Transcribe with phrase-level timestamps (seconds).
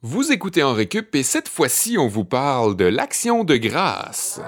[0.00, 4.40] Vous écoutez en récup et cette fois-ci, on vous parle de l'action de grâce.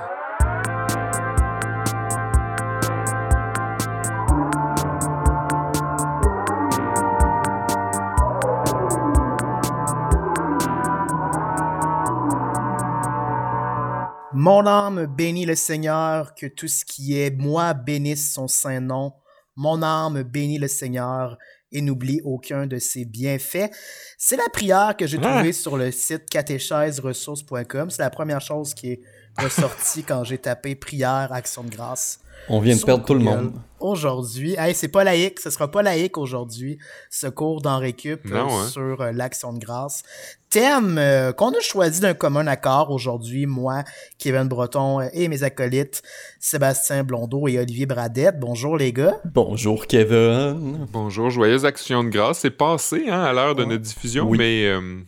[14.32, 19.14] Mon âme bénit le Seigneur, que tout ce qui est moi bénisse son saint nom.
[19.56, 21.38] Mon âme bénit le Seigneur
[21.72, 23.70] et n'oublie aucun de ses bienfaits.
[24.18, 25.34] C'est la prière que j'ai Ah.
[25.36, 27.90] trouvée sur le site catéchèseressources.com.
[27.90, 29.00] C'est la première chose qui est
[29.40, 32.20] ressortie quand j'ai tapé prière, action de grâce.
[32.48, 33.52] On vient de perdre tout le monde.
[33.80, 36.78] Aujourd'hui, hey, c'est pas laïque, ce sera pas laïque aujourd'hui,
[37.10, 38.66] ce cours d'en récup euh, Non, hein.
[38.66, 40.02] sur euh, l'action de grâce.
[40.48, 43.84] Thème euh, qu'on a choisi d'un commun accord aujourd'hui, moi,
[44.18, 46.02] Kevin Breton et mes acolytes
[46.40, 48.40] Sébastien Blondeau et Olivier Bradette.
[48.40, 49.20] Bonjour les gars.
[49.26, 50.86] Bonjour Kevin.
[50.90, 52.40] Bonjour, joyeuse action de grâce.
[52.40, 54.38] C'est passé hein, à l'heure de notre diffusion, Oui.
[54.38, 55.00] mais euh,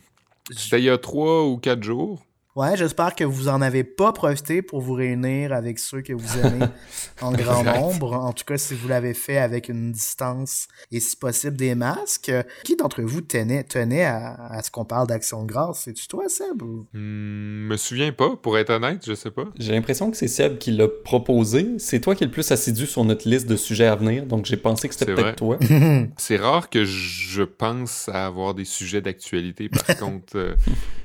[0.55, 2.23] c'était il y a trois ou quatre jours.
[2.55, 6.37] Ouais, j'espère que vous en avez pas profité pour vous réunir avec ceux que vous
[6.37, 6.67] aimez
[7.21, 8.13] en grand nombre.
[8.13, 12.29] En tout cas, si vous l'avez fait avec une distance et si possible des masques.
[12.29, 15.81] Euh, Qui d'entre vous tenait, tenait à, à ce qu'on parle d'action de grâce?
[15.85, 16.61] C'est-tu toi, Seb?
[16.61, 19.45] ou- Hmm, me souviens pas, pour être honnête, je sais pas.
[19.57, 21.67] J'ai l'impression que c'est Seb qui l'a proposé.
[21.79, 24.45] C'est toi qui es le plus assidu sur notre liste de sujets à venir, donc
[24.45, 25.57] j'ai pensé que c'était peut-être toi.
[26.17, 29.69] C'est rare que je pense à avoir des sujets d'actualité.
[29.69, 30.55] Par contre, euh,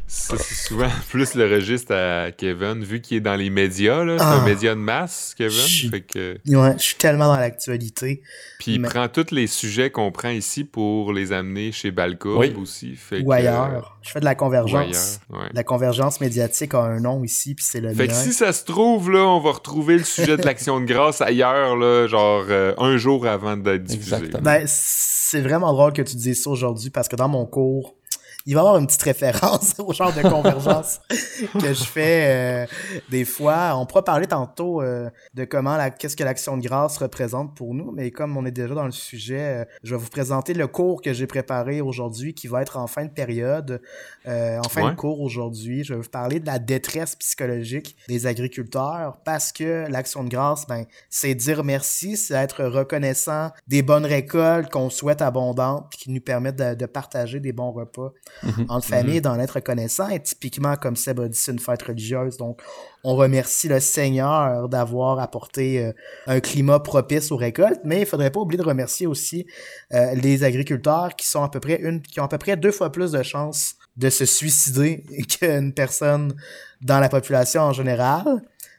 [0.09, 4.03] c'est souvent plus le registre à Kevin, vu qu'il est dans les médias.
[4.05, 4.17] là.
[4.19, 4.41] C'est Ah.
[4.41, 5.50] un média de masse, Kevin.
[5.56, 8.23] Je- Fait que, Ouais, je suis tellement dans l'actualité.
[8.59, 12.55] puis il prend tous les sujets qu'on prend ici pour les amener chez Balcourbe Oui.
[12.61, 12.97] aussi.
[12.97, 13.98] Fait Ou que, ailleurs.
[14.03, 15.20] Je fais de la convergence.
[15.31, 15.48] ailleurs, ouais.
[15.53, 18.09] La convergence médiatique a un nom ici, puis c'est le Fait mien.
[18.09, 21.20] que si ça se trouve, là, on va retrouver le sujet de l'action de grâce
[21.20, 24.15] ailleurs, là, genre euh, un jour avant d'être diffusé.
[24.17, 24.43] Exactement.
[24.43, 27.95] Ben, c'est vraiment drôle que tu dises ça aujourd'hui parce que dans mon cours,
[28.49, 31.01] il va y avoir une petite référence au genre de convergence
[31.61, 32.67] que je fais euh,
[33.11, 33.77] des fois.
[33.77, 37.75] On pourra parler tantôt euh, de comment la, qu'est-ce que l'action de grâce représente pour
[37.75, 40.67] nous, mais comme on est déjà dans le sujet, euh, je vais vous présenter le
[40.67, 43.83] cours que j'ai préparé aujourd'hui qui va être en fin de période.
[44.27, 44.91] En fin Ouais.
[44.93, 49.87] de cours aujourd'hui, je vais vous parler de la détresse psychologique des agriculteurs parce que
[49.91, 55.21] l'action de grâce, ben, c'est dire merci, c'est être reconnaissant des bonnes récoltes qu'on souhaite
[55.22, 58.12] abondantes puis qui nous permettent de, de partager des bons repas
[58.43, 58.66] Mhm.
[58.69, 60.09] entre familles, d'en être reconnaissant.
[60.09, 62.37] Et typiquement, comme Seb a dit, c'est une fête religieuse.
[62.37, 62.60] Donc,
[63.04, 65.93] on remercie le Seigneur d'avoir apporté euh,
[66.26, 69.47] un climat propice aux récoltes, mais il faudrait pas oublier de remercier aussi
[69.94, 72.72] euh, les agriculteurs qui sont à peu près une, qui ont à peu près deux
[72.72, 76.34] fois plus de chances de se suicider qu'une personne
[76.81, 78.25] dans la population en général.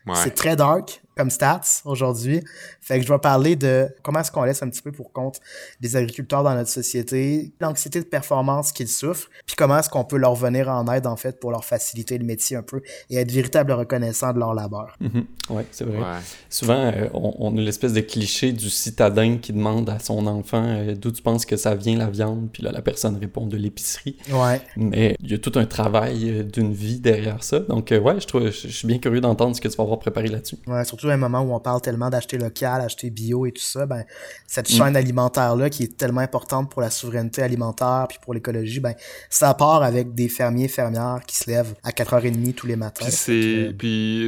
[0.05, 0.15] Ouais.
[0.15, 2.41] C'est très dark comme stats aujourd'hui.
[2.79, 5.39] Fait que je vais parler de comment est-ce qu'on laisse un petit peu pour compte
[5.81, 10.17] des agriculteurs dans notre société, l'anxiété de performance qu'ils souffrent, puis comment est-ce qu'on peut
[10.17, 13.31] leur venir en aide en fait pour leur faciliter le métier un peu et être
[13.31, 14.95] véritable reconnaissant de leur labeur.
[15.01, 15.25] Mhm.
[15.49, 15.97] Ouais, c'est vrai.
[15.97, 16.19] Ouais.
[16.49, 20.63] Souvent, euh, on, on a l'espèce de cliché du citadin qui demande à son enfant
[20.63, 23.57] euh, d'où tu penses que ça vient la viande, puis là la personne répond de
[23.57, 24.15] l'épicerie.
[24.31, 24.61] Ouais.
[24.77, 27.59] Mais il y a tout un travail euh, d'une vie derrière ça.
[27.59, 29.83] Donc euh, ouais, je trouve, je je suis bien curieux d'entendre ce que tu vas
[29.83, 30.57] avoir préparé là-dessus.
[30.67, 33.61] Ouais, surtout à un moment où on parle tellement d'acheter local, acheter bio et tout
[33.61, 34.03] ça, ben
[34.47, 34.73] cette Mm.
[34.73, 38.93] chaîne alimentaire là qui est tellement importante pour la souveraineté alimentaire puis pour l'écologie, ben
[39.29, 43.05] ça part avec des fermiers fermières qui se lèvent à 4h30 tous les matins.
[43.05, 43.73] Puis c'est,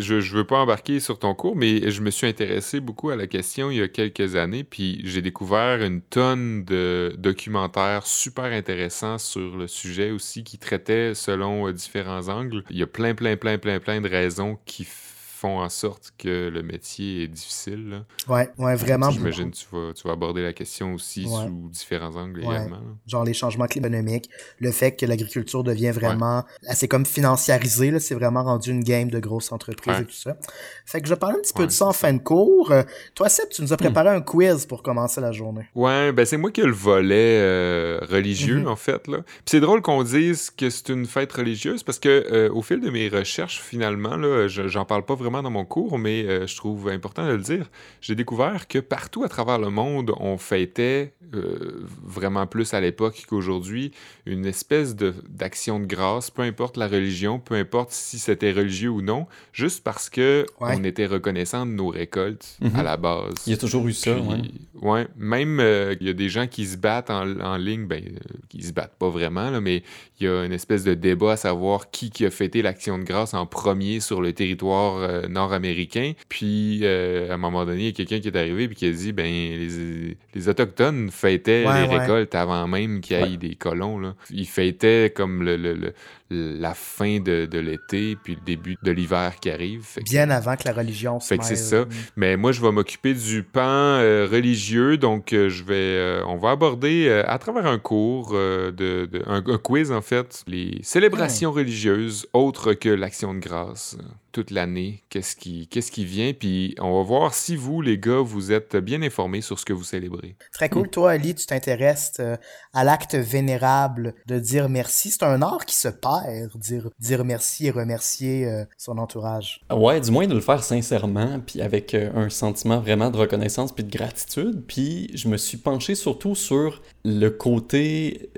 [0.01, 3.15] je, je veux pas embarquer sur ton cours, mais je me suis intéressé beaucoup à
[3.15, 8.45] la question il y a quelques années, puis j'ai découvert une tonne de documentaires super
[8.45, 12.63] intéressants sur le sujet aussi, qui traitaient selon euh, différents angles.
[12.69, 15.10] Il y a plein, plein, plein, plein, plein de raisons qui font
[15.49, 17.89] en sorte que le métier est difficile.
[17.89, 18.05] là.
[18.27, 21.45] ouais, ouais, vraiment J'imagine que tu vas, tu vas aborder la question aussi Ouais.
[21.47, 22.55] sous différents angles Ouais.
[22.55, 22.77] également.
[22.77, 22.81] là.
[23.07, 24.29] genre les changements climatiques,
[24.59, 29.09] le fait que l'agriculture devient vraiment assez comme financiarisée, là, c'est vraiment rendu une game
[29.09, 30.37] de grosses entreprises et tout ça.
[30.85, 32.71] Fait que je vais parler un petit peu de ça en c'est fin de cours.
[32.71, 32.83] Euh,
[33.15, 35.67] toi, Seb, tu nous as préparé un quiz pour commencer la journée.
[35.75, 38.67] Ouais, ben c'est moi qui ai le volet euh, religieux, Mhm.
[38.67, 39.07] en fait.
[39.07, 39.19] là.
[39.23, 42.79] Puis c'est drôle qu'on dise que c'est une fête religieuse parce que euh, au fil
[42.79, 44.17] de mes recherches, finalement,
[44.47, 47.69] j'en parle pas vraiment dans mon cours, mais euh, je trouve important de le dire.
[48.01, 53.23] J'ai découvert que partout à travers le monde, on fêtait euh, vraiment plus à l'époque
[53.29, 53.91] qu'aujourd'hui
[54.25, 59.01] une espèce d'action de grâce, peu importe la religion, peu importe si c'était religieux ou
[59.01, 60.75] non, juste parce que Ouais.
[60.77, 62.75] on était reconnaissant de nos récoltes Mhm.
[62.75, 63.33] à la base.
[63.47, 64.51] Il y a toujours eu ça, Puis,
[64.81, 65.07] ouais.
[65.15, 68.03] même euh, il y a des gens qui se battent en, en ligne, ben,
[68.49, 69.83] qui se battent pas vraiment, là, mais
[70.19, 73.03] il y a une espèce de débat à savoir qui, qui a fêté l'action de
[73.03, 76.13] grâce en premier sur le territoire euh, euh, nord-américains.
[76.29, 78.91] Puis, à un moment donné, il y a quelqu'un qui est arrivé et qui a
[78.91, 83.99] dit, ben, les, les Autochtones fêtaient les récoltes avant même qu'il y ait des colons.
[83.99, 84.15] Là.
[84.29, 85.93] Ils fêtaient comme le, le,
[86.29, 89.85] la fin de, de l'été puis le début de l'hiver qui arrive.
[90.05, 91.85] Bien avant que la religion se Fait que c'est ça.
[92.15, 94.97] Mais moi, je vais m'occuper du pan religieux.
[94.97, 99.91] Donc, je vais, on va aborder à travers un cours, de, de un, un, quiz
[99.91, 103.97] en fait, les célébrations religieuses autres que l'action de grâce
[104.31, 108.21] toute l'année, qu'est-ce qui, qu'est-ce qui vient, puis on va voir si vous, les gars,
[108.21, 110.35] vous êtes bien informés sur ce que vous célébrez.
[110.53, 110.89] Très cool.
[110.89, 112.37] Toi, Ali, tu t'intéresses euh,
[112.73, 115.11] à l'acte vénérable de dire merci.
[115.11, 119.61] C'est un art qui se perd, dire, dire merci et remercier euh, son entourage.
[119.71, 123.71] Ouais, du moins de le faire sincèrement, puis avec euh, un sentiment vraiment de reconnaissance
[123.71, 124.63] puis de gratitude.
[124.67, 128.29] Puis je me suis penché surtout sur le côté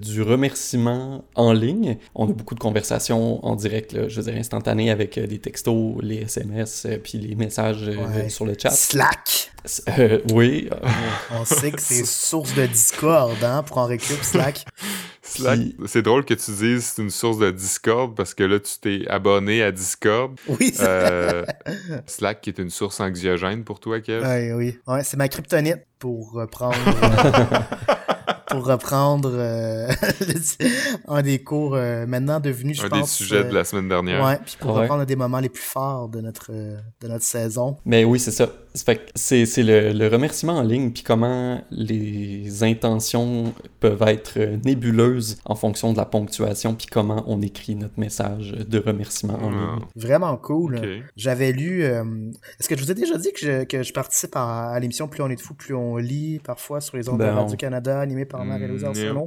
[0.00, 1.98] du remerciement en ligne.
[2.14, 5.96] On a beaucoup de conversations en direct, là, je veux dire, instantanées avec des textos,
[6.02, 8.70] les SMS, euh, puis les messages euh, sur le chat.
[8.70, 9.50] Slack!
[9.98, 10.68] Euh, oui.
[11.32, 14.64] On sait que c'est source de Discord, hein, pour en récup, Slack.
[15.42, 18.78] Slack, c'est drôle que tu dises c'est une source de Discord parce que là, tu
[18.80, 20.38] t'es abonné à Discord.
[20.48, 20.72] Oui,
[22.06, 24.26] Slack qui est une source anxiogène pour toi, Kev.
[24.26, 24.78] Oui, oui.
[24.86, 26.76] Ouais, c'est ma kryptonite pour reprendre
[28.50, 29.88] pour reprendre euh,
[31.08, 32.98] un des cours euh, maintenant devenu, je un pense...
[32.98, 34.24] Un des sujets de la semaine dernière.
[34.24, 37.76] Ouais, puis pour reprendre un des moments les plus forts de notre, de notre saison.
[37.84, 38.48] Mais oui, c'est ça.
[39.14, 45.92] C'est le, le, remerciement en ligne, puis comment les intentions peuvent être nébuleuses en fonction
[45.92, 49.80] de la ponctuation, puis comment on écrit notre message de remerciement en ligne.
[49.96, 50.80] Vraiment cool.
[51.16, 51.82] J'avais lu...
[51.82, 52.04] Euh,
[52.58, 55.22] est-ce que je vous ai déjà dit que je, que je participe à, l'émission Plus
[55.22, 58.24] on est de fou, plus on lit, parfois sur les ondes ben, de Radio-Canada, animé
[58.24, 59.26] par Mm,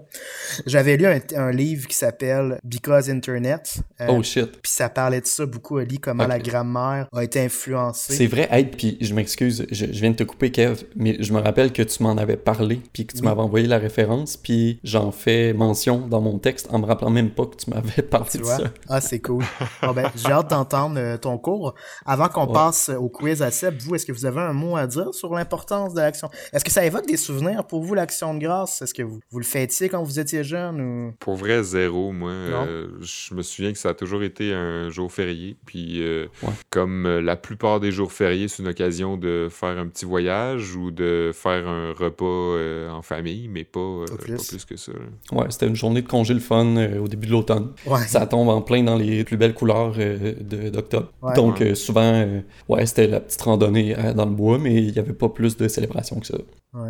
[0.65, 1.05] J'avais lu
[1.35, 3.79] un, livre qui s'appelle Because Internet.
[3.99, 4.51] Euh, oh shit.
[4.61, 8.13] Puis ça parlait de ça beaucoup, Ali, comment la grammaire a été influencée.
[8.13, 11.39] C'est vrai, hey, puis je m'excuse, je, viens de te couper, Kev, mais je me
[11.39, 15.11] rappelle que tu m'en avais parlé, puis que tu m'avais envoyé la référence, puis j'en
[15.11, 18.43] fais mention dans mon texte en me rappelant même pas que tu m'avais parlé de
[18.43, 18.71] ça.
[18.87, 19.43] Ah, c'est cool.
[19.81, 21.75] bon, ben, j'ai hâte d'entendre euh, ton cours.
[22.05, 24.87] Avant qu'on passe au quiz à Seb, vous, est-ce que vous avez un mot à
[24.87, 26.29] dire sur l'importance de l'action?
[26.53, 28.81] Est-ce que ça évoque des souvenirs pour vous, l'action de grâce?
[28.81, 31.13] Est-ce que vous, vous le fêtiez quand vous étiez jeune ou...
[31.19, 32.11] Pour vrai, zéro.
[32.11, 35.55] Moi, euh, je me souviens que ça a toujours été un jour férié.
[35.65, 36.27] Puis, euh,
[36.69, 40.75] comme euh, la plupart des jours fériés, c'est une occasion de faire un petit voyage
[40.75, 44.65] ou de faire un repas en famille, mais pas, plus.
[44.65, 44.91] que ça.
[45.31, 47.71] Ouais, c'était une journée de congé le fun au début de l'automne.
[48.07, 49.95] Ça tombe en plein dans les plus belles couleurs
[50.41, 51.11] d'octobre.
[51.35, 52.27] Donc, souvent,
[52.69, 55.67] ouais, c'était la petite randonnée dans le bois, mais il n'y avait pas plus de
[55.67, 56.37] célébration que ça.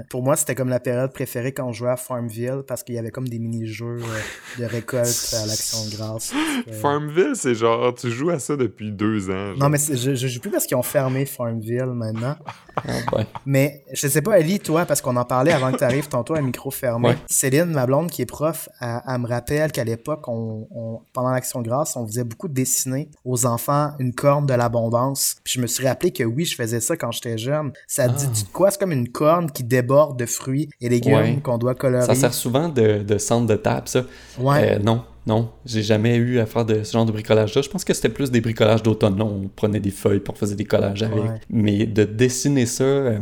[0.09, 2.99] Pour moi, c'était comme la période préférée quand on jouait à Farmville parce qu'il y
[2.99, 6.33] avait comme des mini-jeux euh, de récolte à l'action de grâce.
[6.81, 9.55] Farmville, c'est genre, tu joues à ça depuis deux ans.
[9.57, 12.35] Non, mais je, je joue plus parce qu'ils ont fermé Farmville maintenant.
[12.87, 16.07] Ah, mais je sais pas, Ali, toi, parce qu'on en parlait avant que tu arrives
[16.07, 17.15] tantôt à micro fermé.
[17.27, 21.67] Céline, ma blonde qui est prof, elle, me rappelle qu'à l'époque, on, pendant l'action de
[21.67, 25.35] grâce, on faisait beaucoup de dessiner aux enfants une corne de l'abondance.
[25.43, 27.73] Puis je me suis rappelé que oui, je faisais ça quand j'étais jeune.
[27.87, 28.49] Ça dit ah.
[28.53, 28.71] quoi?
[28.71, 32.05] C'est comme une corne qui déborde de fruits et légumes qu'on doit colorer.
[32.05, 34.03] Ça sert souvent de, de centre de table, ça.
[34.37, 34.75] Ouais.
[34.75, 37.61] Euh, non, non, j'ai jamais eu à faire de ce genre de bricolage-là.
[37.61, 39.21] Je pense que c'était plus des bricolages d'automne.
[39.21, 41.21] On prenait des feuilles pour on faisait des collages avec.
[41.49, 43.19] Mais de dessiner ça, euh,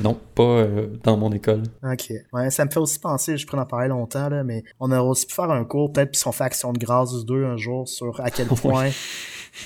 [0.00, 1.62] non, pas euh, dans mon école.
[1.82, 2.12] Ok.
[2.32, 5.00] Ouais, ça me fait aussi penser, je pourrais en parler longtemps, là, mais on aurait
[5.00, 7.86] aussi pu faire un cours, peut-être, puis on fait Action de grâce deux un jour
[7.86, 8.90] sur à quel point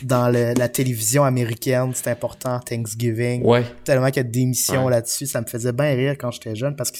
[0.02, 3.44] dans la télévision américaine, c'est important, Thanksgiving.
[3.44, 3.64] Ouais.
[3.84, 6.74] Tellement qu'il y a des émissions là-dessus, ça me faisait bien rire quand j'étais jeune
[6.76, 6.98] parce que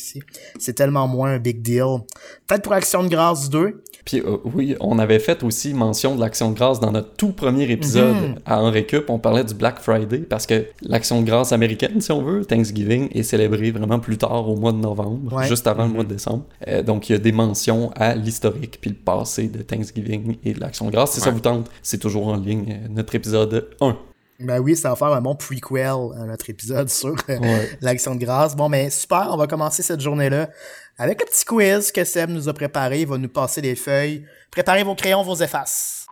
[0.58, 2.00] c'est tellement moins un big deal.
[2.46, 3.82] Peut-être pour Action de grâce 2.
[4.04, 7.32] Puis euh, oui, on avait fait aussi mention de l'Action de grâce dans notre tout
[7.32, 8.34] premier épisode mhm.
[8.44, 9.08] à En Récup.
[9.08, 13.08] On parlait du Black Friday parce que l'Action de grâce américaine, si on veut, Thanksgiving,
[13.12, 16.14] est célébrée vraiment plus tard au mois de novembre, juste avant le mois de mhm.
[16.14, 16.44] décembre.
[16.68, 20.52] Euh, donc il y a des mentions à l'historique puis le passé de Thanksgiving et
[20.52, 21.12] de l'Action de grâce.
[21.12, 23.96] Si ça vous tente, c'est toujours en ligne euh, notre épisode 1.
[24.40, 28.24] Ben oui, ça va faire un bon prequel à notre épisode sur euh, l'action de
[28.24, 28.56] grâce.
[28.56, 30.50] Bon, mais super, on va commencer cette journée-là
[30.98, 33.02] avec le petit quiz que Seb nous a préparé.
[33.02, 34.24] Il va nous passer des feuilles.
[34.50, 36.06] Préparez vos crayons, vos effaces.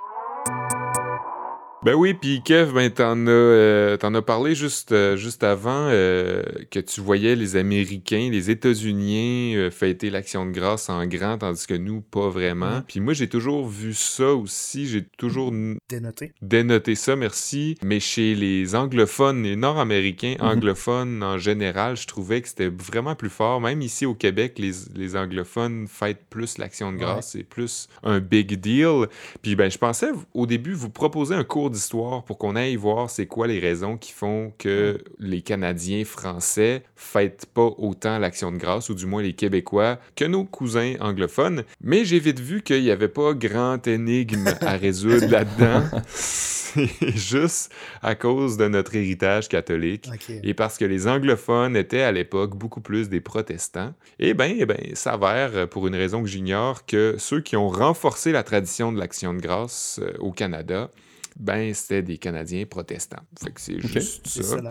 [1.84, 5.88] Ben oui, puis Kev, ben t'en as, euh, t'en as parlé juste, euh, juste avant
[5.90, 11.66] euh, que tu voyais les Américains, les États-Unis fêter l'Action de grâce en grand, tandis
[11.66, 12.78] que nous, pas vraiment.
[12.78, 12.84] Mm-hmm.
[12.86, 15.52] Puis moi, j'ai toujours vu ça aussi, j'ai toujours
[15.88, 16.32] dénoté.
[16.40, 17.76] dénoté ça, merci.
[17.82, 20.54] Mais chez les anglophones, les nord-américains mm-hmm.
[20.54, 23.60] anglophones en général, je trouvais que c'était vraiment plus fort.
[23.60, 28.20] Même ici au Québec, les, les anglophones fêtent plus l'Action de grâce, c'est plus un
[28.20, 29.08] big deal.
[29.42, 33.10] Puis ben, je pensais au début vous proposer un cours d'histoire pour qu'on aille voir
[33.10, 38.58] c'est quoi les raisons qui font que les Canadiens français fêtent pas autant l'action de
[38.58, 41.64] grâce, ou du moins les Québécois, que nos cousins anglophones.
[41.80, 45.84] Mais j'ai vite vu qu'il n'y avait pas grand énigme à résoudre là-dedans.
[46.06, 50.08] C'est juste à cause de notre héritage catholique
[50.42, 53.92] et parce que les anglophones étaient à l'époque beaucoup plus des protestants.
[54.18, 58.32] Et bien, eh ben, s'avère, pour une raison que j'ignore, que ceux qui ont renforcé
[58.32, 60.90] la tradition de l'action de grâce euh, au Canada,
[61.38, 63.22] ben, c'était des Canadiens protestants.
[63.42, 64.56] Fait que c'est juste ça.
[64.56, 64.70] ouais.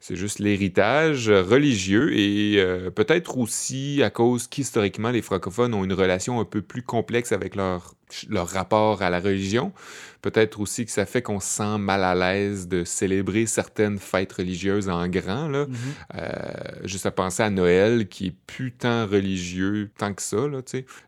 [0.00, 5.92] C'est juste l'héritage religieux et euh, peut-être aussi à cause qu'historiquement, les francophones ont une
[5.92, 7.94] relation un peu plus complexe avec leur,
[8.28, 9.72] leur rapport à la religion.
[10.22, 14.32] Peut-être aussi que ça fait qu'on se sent mal à l'aise de célébrer certaines fêtes
[14.32, 15.48] religieuses en grand.
[15.48, 15.66] Là.
[15.66, 15.76] Mhm.
[16.16, 16.26] Euh,
[16.84, 20.58] juste à penser à Noël, qui est plus tant religieux tant que ça, là.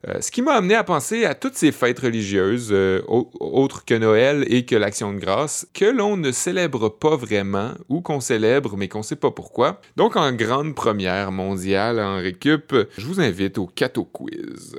[0.09, 3.85] Euh, ce qui m'a amené à penser à toutes ces fêtes religieuses, euh, au- autres
[3.85, 8.21] que Noël et que l'Action de grâce, que l'on ne célèbre pas vraiment, ou qu'on
[8.21, 9.81] célèbre, mais qu'on sait pas pourquoi.
[9.97, 14.77] Donc, en grande première mondiale en récup, je vous invite au Cato Quiz.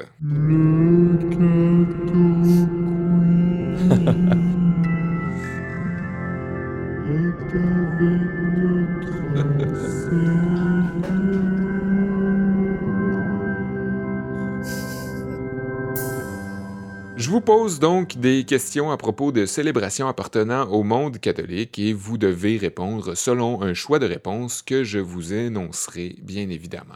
[17.18, 21.94] Je vous pose donc des questions à propos de célébrations appartenant au monde catholique et
[21.94, 26.96] vous devez répondre selon un choix de réponse que je vous énoncerai bien évidemment.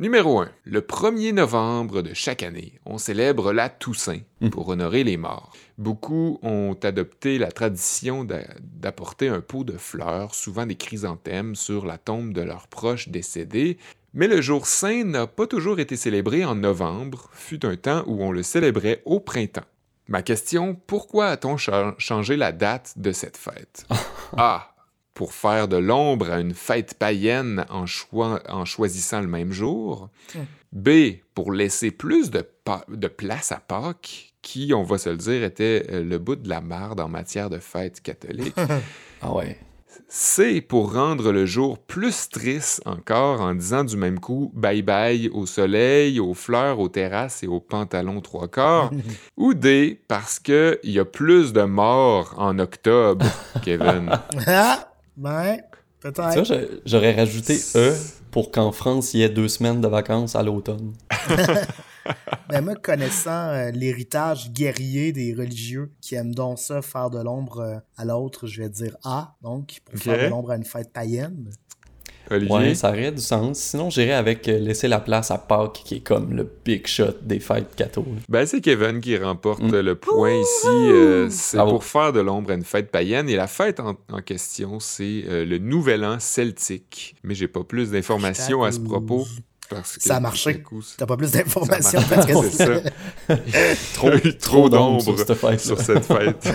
[0.00, 0.48] Numéro 1.
[0.64, 5.52] Le 1er novembre de chaque année, on célèbre la Toussaint pour honorer les morts.
[5.76, 11.84] Beaucoup ont adopté la tradition d'a- d'apporter un pot de fleurs, souvent des chrysanthèmes, sur
[11.84, 13.76] la tombe de leurs proches décédés,
[14.14, 18.22] mais le jour saint n'a pas toujours été célébré en novembre, fut un temps où
[18.22, 19.66] on le célébrait au printemps.
[20.08, 23.86] Ma question, pourquoi a-t-on cha- changé la date de cette fête?
[25.14, 30.08] Pour faire de l'ombre à une fête païenne en, choi- en choisissant le même jour.
[30.72, 30.88] B.
[31.34, 32.42] Pour laisser plus de,
[33.08, 36.60] place à Pâques, qui, on va se le dire, était euh, le bout de la
[36.60, 38.54] marde en matière de fête catholique.
[39.22, 39.58] Ah ouais.
[40.08, 45.28] C pour rendre le jour plus triste encore en disant du même coup bye bye
[45.28, 48.90] au soleil, aux fleurs, aux terrasses et aux pantalons trois quarts.
[49.36, 53.26] Ou D parce qu'il y a plus de morts en octobre,
[53.62, 54.10] Kevin.
[55.24, 55.56] Ah, ben,
[56.02, 56.44] Ça, peut-être.
[56.44, 57.94] je- j'aurais rajouté E
[58.30, 60.92] pour qu'en France, il y ait deux semaines de vacances à l'automne.
[62.50, 67.58] Mais moi, connaissant euh, l'héritage guerrier des religieux qui aiment donc ça, faire de l'ombre
[67.60, 70.92] euh, à l'autre, je vais dire A, donc, pour faire de l'ombre à une fête
[70.92, 71.50] païenne.
[72.30, 72.54] Olivier?
[72.56, 73.58] Ouais, ça aurait du sens.
[73.58, 77.14] Sinon, j'irais avec euh, laisser la place à Pâques, qui est comme le big shot
[77.22, 78.04] des fêtes catho.
[78.28, 79.80] Ben, c'est Kevin qui remporte Mm.
[79.80, 80.66] le point ici.
[80.68, 83.28] Euh, c'est pour faire de l'ombre à une fête païenne.
[83.28, 87.14] Et la fête en, en question, c'est euh, le Nouvel An celtique.
[87.24, 89.26] Mais j'ai pas plus d'informations à ce propos.
[89.68, 90.64] Parce que Ça a marché.
[90.96, 92.80] T'as pas plus d'informations parce que c'est ça.
[93.94, 96.48] Trop, Il y a eu trop d'ombre sur cette fête sur cette fête.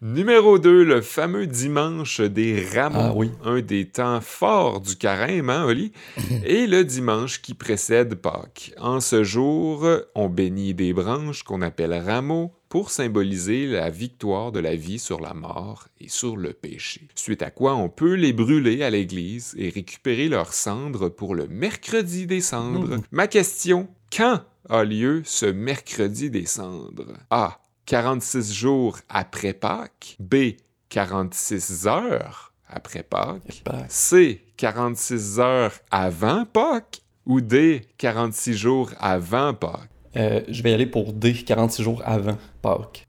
[0.00, 2.98] Numéro 2, le fameux dimanche des rameaux.
[3.00, 3.32] Ah oui.
[3.44, 5.90] Un des temps forts du carême, hein, Oli?
[6.44, 8.72] Et le dimanche qui précède Pâques.
[8.78, 14.60] En ce jour, on bénit des branches qu'on appelle rameaux pour symboliser la victoire de
[14.60, 17.08] la vie sur la mort et sur le péché.
[17.16, 21.48] Suite à quoi on peut les brûler à l'église et récupérer leurs cendres pour le
[21.48, 22.98] mercredi des cendres.
[22.98, 23.02] Mmh.
[23.10, 27.14] Ma question, quand a lieu ce mercredi des cendres?
[27.30, 27.58] A.
[27.92, 30.16] 46 jours après Pâques.
[30.20, 30.56] B.
[30.90, 33.62] 46 heures après Pâques.
[33.88, 34.42] C.
[34.58, 37.00] 46 heures avant Pâques.
[37.24, 37.80] Ou D.
[37.96, 39.88] 46 jours avant Pâques?
[40.16, 43.06] euh, je vais y aller pour D, 46 jours avant Pâques.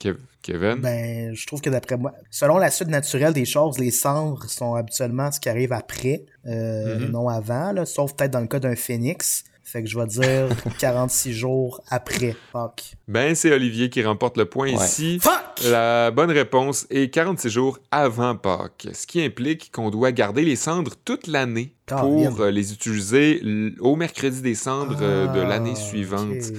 [0.00, 0.76] Kev- Kevin?
[0.76, 4.74] Ben, je trouve que d'après moi, selon la suite naturelle des choses, les cendres sont
[4.74, 7.10] habituellement ce qui arrive après, euh, Mhm.
[7.10, 9.44] non avant, là, sauf peut-être dans le cas d'un phénix.
[9.72, 10.48] Fait que je vais dire
[10.78, 12.92] 46 jours après Pâques.
[13.08, 14.84] Ben, c'est Olivier qui remporte le point Ouais.
[14.84, 15.18] ici.
[15.18, 15.64] Fuck!
[15.70, 20.56] La bonne réponse est 46 jours avant Pâques, ce qui implique qu'on doit garder les
[20.56, 23.42] cendres toute l'année pour euh, les utiliser
[23.80, 26.52] au mercredi des cendres euh, de l'année Ah, suivante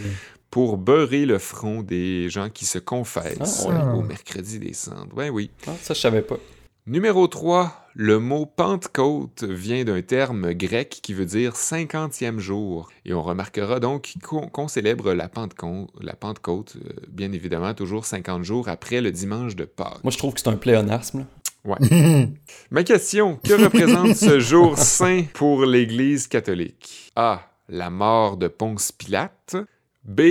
[0.49, 3.97] pour beurrer le front des gens qui se confessent Ah, ouais.
[3.97, 5.13] au mercredi des cendres.
[5.15, 5.51] Ben oui.
[5.67, 6.37] Ah, ça, je savais pas.
[6.85, 12.91] Numéro 3, le mot Pentecôte vient d'un terme grec qui veut dire cinquantième jour.
[13.05, 18.43] Et on remarquera donc qu'on célèbre la Pentecôte, la Pentecôte euh, bien évidemment, toujours 50
[18.43, 20.03] jours après le dimanche de Pâques.
[20.03, 21.25] Moi, je trouve que c'est un pléonasme.
[21.63, 21.77] là.
[22.71, 27.13] Ma question, que représente ce jour saint pour l'Église catholique?
[27.15, 27.49] A.
[27.69, 29.55] La mort de Ponce Pilate.
[30.03, 30.21] B.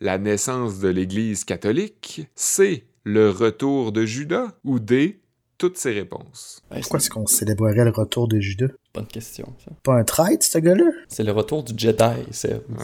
[0.00, 2.26] La naissance de l'Église catholique.
[2.34, 2.84] C.
[3.04, 5.22] le retour de Judas ou D,
[5.58, 6.60] toutes ces réponses?
[6.68, 8.68] Pourquoi c'est est-ce qu'on célébrerait le retour de Judas?
[8.94, 9.72] bonne question, ça.
[9.82, 10.84] Pas un traître, ce gars-là?
[11.08, 12.60] C'est le retour du Jedi, c'est...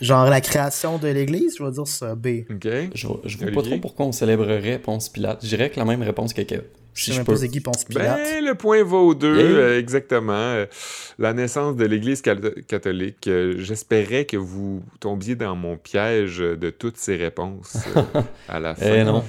[0.00, 2.28] Genre la création de l'Église, je vais dire ça, B.
[2.50, 2.66] OK.
[2.94, 5.40] Je, je vois pas trop pourquoi on célébrerait Ponce Pilate.
[5.42, 6.62] Je dirais que la même réponse que Kev.
[6.94, 7.36] Je Si je peux.
[7.62, 8.16] Ponce Pilate.
[8.16, 9.46] Ben, le point va aux deux, Yeah.
[9.58, 10.32] euh, exactement.
[10.32, 10.66] Euh,
[11.18, 13.28] la naissance de l'Église catholique.
[13.28, 17.76] Euh, J'espérais que vous tombiez dans mon piège de toutes ces réponses
[18.48, 18.86] à la fin.
[18.86, 19.22] Eh non.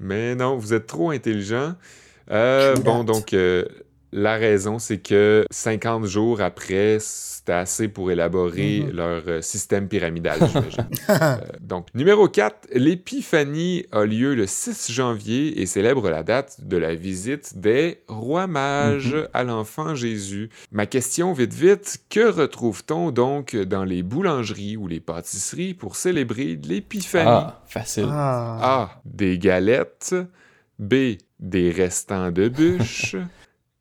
[0.00, 1.74] Mais non, vous êtes trop intelligent.
[2.30, 3.64] Euh, bon, donc, euh,
[4.12, 8.90] la raison, c'est que 50 jours après, c'était assez pour élaborer Mhm.
[8.96, 10.88] leur euh, système pyramidal, j'imagine.
[11.10, 16.76] Euh, donc, numéro 4, l'épiphanie a lieu le 6 janvier et célèbre la date de
[16.76, 20.50] la visite des rois mages à l'enfant Jésus.
[20.72, 26.58] Ma question, vite, vite, que retrouve-t-on donc dans les boulangeries ou les pâtisseries pour célébrer
[26.62, 27.28] l'épiphanie?
[27.30, 28.08] Ah, facile.
[28.10, 28.58] Ah.
[28.62, 29.00] A.
[29.04, 30.14] Des galettes.
[30.78, 31.16] B.
[31.40, 33.16] Des restants de bûches.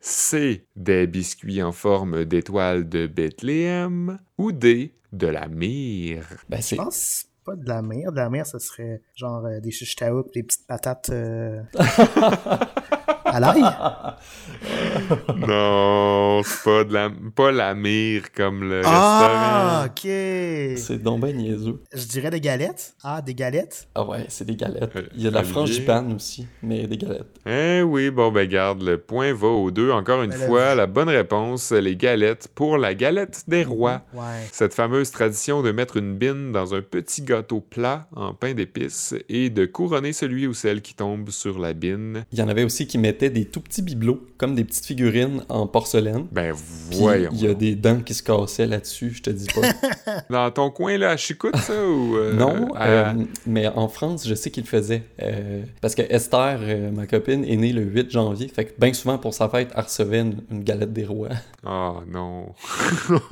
[0.09, 0.65] C.
[0.77, 4.17] Des biscuits en forme d'étoile de Bethléem.
[4.37, 4.93] Ou D.
[5.11, 6.45] De la myrrhe?
[6.47, 6.75] Ben, Je c'est...
[6.77, 8.13] pense pas de la mer.
[8.13, 11.61] De la mer, ce serait genre euh, des chiches taouk, des petites patates euh,
[13.37, 13.63] à l'ail.
[15.47, 19.85] non, c'est pas, de la, pas la myrrhe comme le Ah, restaurant.
[19.85, 20.77] ok.
[20.77, 21.81] C'est donc ben niaiseux.
[21.93, 22.95] Je dirais des galettes.
[23.03, 23.87] Ah, des galettes?
[23.95, 24.95] Ah ouais, c'est des galettes.
[24.95, 27.27] Euh, Il y a de la frangipane aussi, mais des galettes.
[27.45, 29.91] Eh oui, bon, ben garde, le point va aux deux.
[29.91, 34.01] Encore une Ben, fois, la bonne réponse, les galettes pour la galette des rois.
[34.13, 34.23] Ouais.
[34.51, 39.13] Cette fameuse tradition de mettre une bine dans un petit gâteau plat en pain d'épices
[39.29, 42.25] et de couronner celui ou celle qui tombe sur la bine.
[42.31, 45.43] Il y en avait aussi qui mettaient des tout petits bibelots, comme des petites figurines
[45.49, 46.25] en porcelaine.
[46.31, 46.53] Ben
[46.91, 47.29] voyons.
[47.33, 50.21] il y a des dents qui se cassaient là-dessus, je te dis pas.
[50.29, 53.13] Dans ton coin là, à Chicoute, ça ou euh, non, à- euh,
[53.45, 55.03] mais en France, je sais qu'ils le faisaient.
[55.21, 58.47] Euh, parce que Esther, euh, ma copine, est née le 8 janvier.
[58.47, 61.29] Fait que bien souvent, pour sa fête, elle recevait une, une galette des rois.
[61.65, 62.53] Oh non.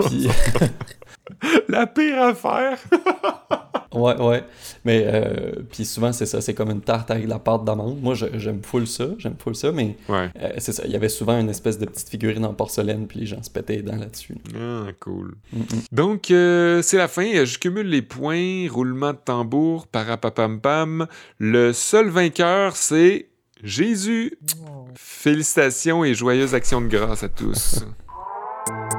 [0.08, 0.28] Puis,
[1.70, 2.78] La pire affaire.
[3.96, 4.44] Ouais, ouais.
[4.84, 6.42] Mais euh, puis souvent, c'est ça.
[6.42, 8.02] C'est comme une tarte avec de la pâte d'amande.
[8.02, 9.06] Moi, j'aime full ça.
[9.18, 9.72] J'aime full ça.
[9.72, 10.30] Mais Ouais.
[10.42, 10.84] euh, c'est ça.
[10.86, 13.08] Il y avait souvent une espèce de petite figurine en porcelaine.
[13.08, 14.36] Puis les gens se pétaient les dents là-dessus.
[14.56, 15.36] Ah, cool.
[15.54, 15.64] Mm, mm.
[15.92, 17.46] Donc, euh, c'est la fin.
[17.46, 18.68] Je cumule les points.
[18.70, 21.08] Roulement de tambour, parapapam-pam.
[21.40, 23.30] Le seul vainqueur, c'est
[23.64, 24.38] Jésus.
[24.68, 24.86] Oh.
[24.96, 27.84] Félicitations et joyeuse action de grâce à tous.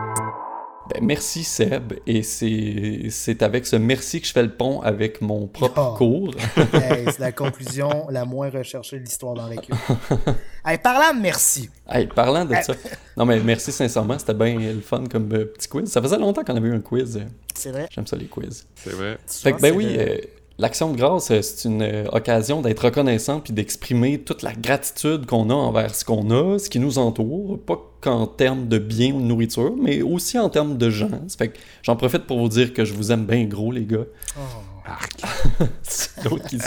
[0.95, 5.21] Ben, merci Seb, et c'est c'est avec ce merci que je fais le pont avec
[5.21, 5.97] mon propre Oh.
[5.97, 6.35] cours.
[6.75, 9.75] Hey, c'est la conclusion la moins recherchée de l'histoire dans la queue.
[10.65, 11.69] hey, parlant de merci.
[11.89, 12.75] Hey, parlant de ça,
[13.17, 15.91] non mais merci sincèrement, c'était bien le fun comme euh, petit quiz.
[15.91, 17.21] Ça faisait longtemps qu'on avait eu un quiz.
[17.55, 17.89] C'est vrai.
[17.91, 18.67] J'aime ça les quiz.
[18.77, 19.19] C'est vrai.
[19.27, 20.19] Fait que ben c'est oui, le- euh,
[20.59, 25.27] l'action de grâce, euh, c'est une euh, occasion d'être reconnaissant puis d'exprimer toute la gratitude
[25.27, 29.15] qu'on a envers ce qu'on a, ce qui nous entoure, pas qu'en termes de biens
[29.15, 31.11] ou de nourriture, mais aussi en termes de gens.
[31.29, 33.85] Ça fait que j'en profite pour vous dire que je vous aime bien gros les
[33.85, 34.07] gars.
[34.39, 34.41] Oh.
[35.83, 36.65] C'est l'autre qui dit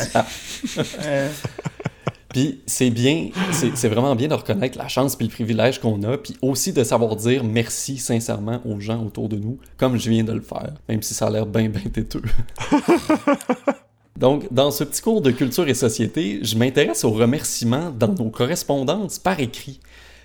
[2.30, 6.18] Puis c'est bien, c'est vraiment bien de reconnaître la chance puis le privilège qu'on a,
[6.18, 10.24] puis aussi de savoir dire merci sincèrement aux gens autour de nous, comme je viens
[10.24, 12.22] de le faire, même si ça a l'air bien, bien têteux.
[14.20, 18.30] Donc, dans ce petit cours de culture et société, je m'intéresse aux remerciements dans nos
[18.30, 19.80] correspondances par écrit,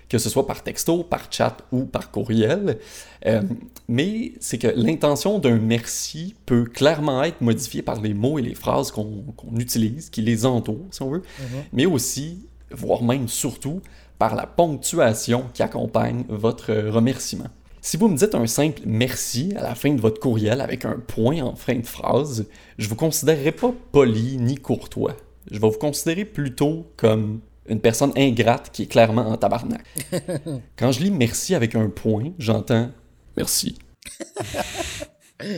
[0.09, 2.77] que ce soit par texto, par chat ou par courriel.
[3.25, 3.41] Euh,
[3.87, 8.55] mais c'est que l'intention d'un merci peut clairement être modifiée par les mots et les
[8.55, 9.23] phrases qu'on
[9.57, 11.45] utilise, qui les entourent, si on veut, Mhm.
[11.73, 13.81] mais aussi, voire même surtout,
[14.19, 17.47] par la ponctuation qui accompagne votre remerciement.
[17.81, 20.97] Si vous me dites un simple merci à la fin de votre courriel avec un
[21.05, 22.47] point en fin de phrase,
[22.79, 25.15] je vous considérerai pas poli ni courtois.
[25.51, 29.83] Je vais vous considérer plutôt comme une personne ingrate qui est clairement en tabarnak.
[30.77, 32.89] Quand je lis merci avec un point, j'entends
[33.35, 33.77] merci.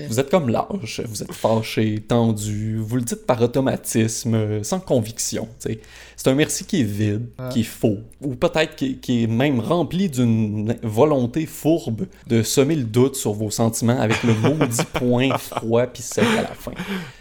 [0.09, 5.47] Vous êtes comme lâche, vous êtes fâché, tendu, vous le dites par automatisme, sans conviction.
[5.59, 9.59] C'est un merci qui est vide, qui est faux, ou peut-être qui, qui est même
[9.59, 15.37] rempli d'une volonté fourbe de semer le doute sur vos sentiments avec le maudit point
[15.37, 16.71] froid puis sec à la fin.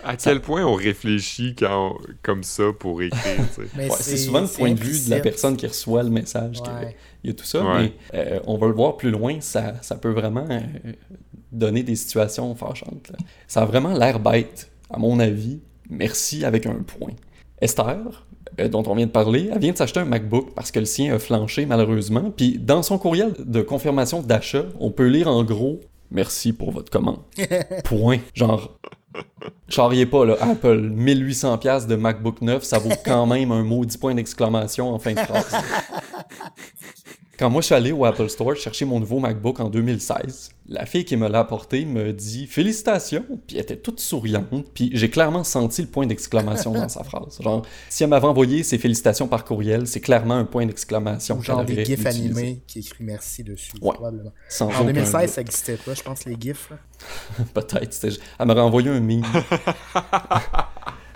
[0.02, 3.20] À quel point on réfléchit quand on- comme ça pour écrire,
[3.76, 6.60] Ouais, c'est souvent le point de vue de la personne qui reçoit le message.
[6.62, 6.96] Ouais.
[7.22, 7.92] Il y a tout ça, Ouais.
[8.12, 10.60] mais euh, on va le voir plus loin, ça, ça peut vraiment euh,
[11.56, 13.10] donner des situations fâchantes.
[13.10, 13.16] là.
[13.48, 15.60] Ça a vraiment l'air bête, à mon avis.
[15.88, 17.12] Merci avec un point.
[17.60, 18.26] Esther,
[18.60, 20.84] euh, dont on vient de parler, elle vient de s'acheter un MacBook parce que le
[20.84, 22.32] sien a flanché malheureusement.
[22.36, 26.90] Puis dans son courriel de confirmation d'achat, on peut lire en gros Merci pour votre
[26.90, 27.18] commande.
[27.84, 28.18] point.
[28.34, 28.78] Genre,
[29.68, 34.14] Charriez pas, là, Apple, 1800$ de MacBook 9, ça vaut quand même un maudit point
[34.14, 35.50] d'exclamation en fin de phrase.
[37.38, 40.86] Quand moi je suis allé au Apple Store chercher mon nouveau MacBook en 2016, la
[40.86, 45.10] fille qui me l'a apporté me dit félicitations, puis elle était toute souriante, puis j'ai
[45.10, 47.38] clairement senti le point d'exclamation dans sa phrase.
[47.40, 51.40] Genre, si elle m'avait envoyé ses félicitations par courriel, c'est clairement un point d'exclamation.
[51.42, 53.92] Genre des gifs animés qui écrit merci dessus, Ouais.
[53.94, 54.32] probablement.
[54.48, 55.30] Sans En aucun 2016, doute.
[55.30, 56.72] ça existait pas, je pense, les gifs.
[57.54, 58.06] Peut-être.
[58.38, 59.22] Elle m'aurait envoyé un meme.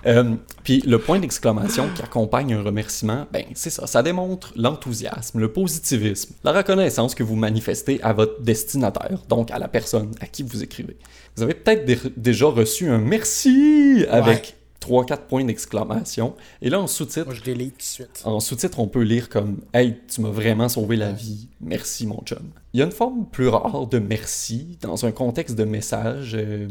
[0.07, 0.35] Euh,
[0.65, 5.53] puis le point d'exclamation qui accompagne un remerciement, ben c'est ça, ça démontre l'enthousiasme, le
[5.53, 10.43] positivisme, la reconnaissance que vous manifestez à votre destinataire, donc à la personne à qui
[10.43, 10.97] vous écrivez.
[11.37, 16.87] Vous avez peut-être dé- déjà reçu un merci avec 3-4 points d'exclamation, et là en
[16.87, 18.23] sous-titre, Moi, je délite tout de suite.
[18.25, 21.49] en sous-titre, on peut lire comme Hey, tu m'as vraiment sauvé la vie.
[21.61, 22.51] Merci, mon chum.
[22.73, 26.35] Il y a une forme plus rare de merci dans un contexte de message.
[26.35, 26.66] euh,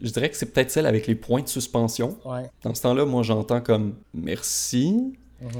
[0.00, 2.18] je dirais que c'est peut-être celle avec les points de suspension.
[2.24, 2.50] Ouais.
[2.64, 5.14] Dans ce temps-là, moi, j'entends comme merci.
[5.40, 5.50] Mhm.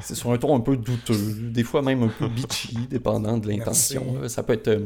[0.00, 3.48] C'est sur un ton un peu douteux, des fois même un peu bitchy, dépendant de
[3.48, 4.28] l'intention.
[4.28, 4.78] Ça peut être euh,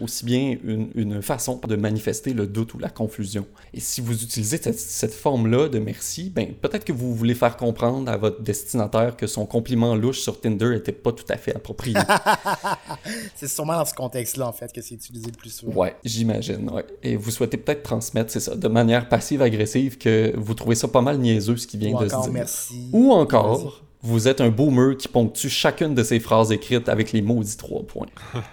[0.00, 3.46] aussi bien une, une façon de manifester le doute ou la confusion.
[3.74, 7.56] Et si vous utilisez cette, cette forme-là de merci, ben peut-être que vous voulez faire
[7.56, 11.54] comprendre à votre destinataire que son compliment louche sur Tinder était pas tout à fait
[11.54, 11.96] approprié.
[13.34, 15.72] C'est sûrement dans ce contexte-là, en fait, que c'est utilisé le plus souvent.
[15.82, 16.84] Ouais, j'imagine, ouais.
[17.02, 21.02] Et vous souhaitez peut-être transmettre, c'est ça, de manière passive-agressive que vous trouvez ça pas
[21.02, 22.32] mal niaiseux ce qui vient Ou de se dire.
[22.32, 22.88] merci.
[22.92, 27.22] Ou encore, vous êtes un boomer qui ponctue chacune de ces phrases écrites avec les
[27.22, 28.06] maudits trois points.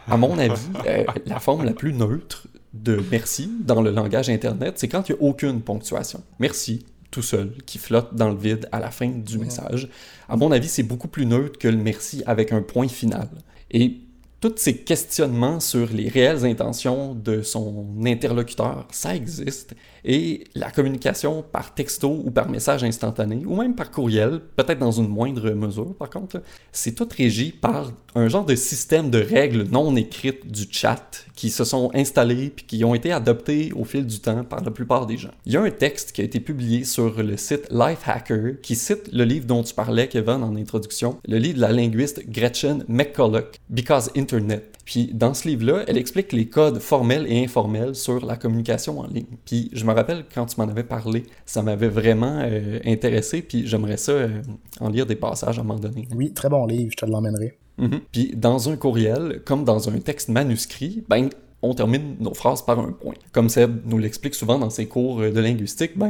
[0.09, 4.73] À mon avis, euh, la forme la plus neutre de merci dans le langage Internet,
[4.77, 6.23] c'est quand il n'y a aucune ponctuation.
[6.39, 9.89] Merci, tout seul, qui flotte dans le vide à la fin du message.
[10.27, 13.29] À mon avis, c'est beaucoup plus neutre que le merci avec un point final.
[13.69, 13.99] Et
[14.43, 19.73] tous ces questionnements sur les réelles intentions de son interlocuteur, ça existe.
[20.03, 24.91] Et la communication par texto ou par message instantané, ou même par courriel, peut-être dans
[24.91, 26.41] une moindre mesure par contre,
[26.73, 31.49] c'est tout régi par un genre de système de règles non écrites du chat qui
[31.49, 35.05] se sont installées puis qui ont été adoptées au fil du temps par la plupart
[35.05, 35.31] des gens.
[35.45, 39.09] Il y a un texte qui a été publié sur le site Lifehacker qui cite
[39.13, 43.55] le livre dont tu parlais, Kevin, en introduction, le livre de la linguiste Gretchen McCulloch,
[43.69, 44.73] Because Internet.
[44.85, 49.07] Puis dans ce livre-là, elle explique les codes formels et informels sur la communication en
[49.07, 49.25] ligne.
[49.45, 53.65] Puis je me rappelle quand tu m'en avais parlé, ça m'avait vraiment euh, intéressé, puis
[53.65, 54.41] j'aimerais ça euh,
[54.79, 56.07] en lire des passages à un moment donné.
[56.15, 57.57] Oui, très bon livre, je te l'emmènerai.
[57.77, 58.01] Mhm.
[58.11, 61.29] Puis dans un courriel, comme dans un texte manuscrit, ben
[61.63, 63.15] on termine nos phrases par un point.
[63.31, 66.09] Comme Seb nous l'explique souvent dans ses cours de linguistique, ben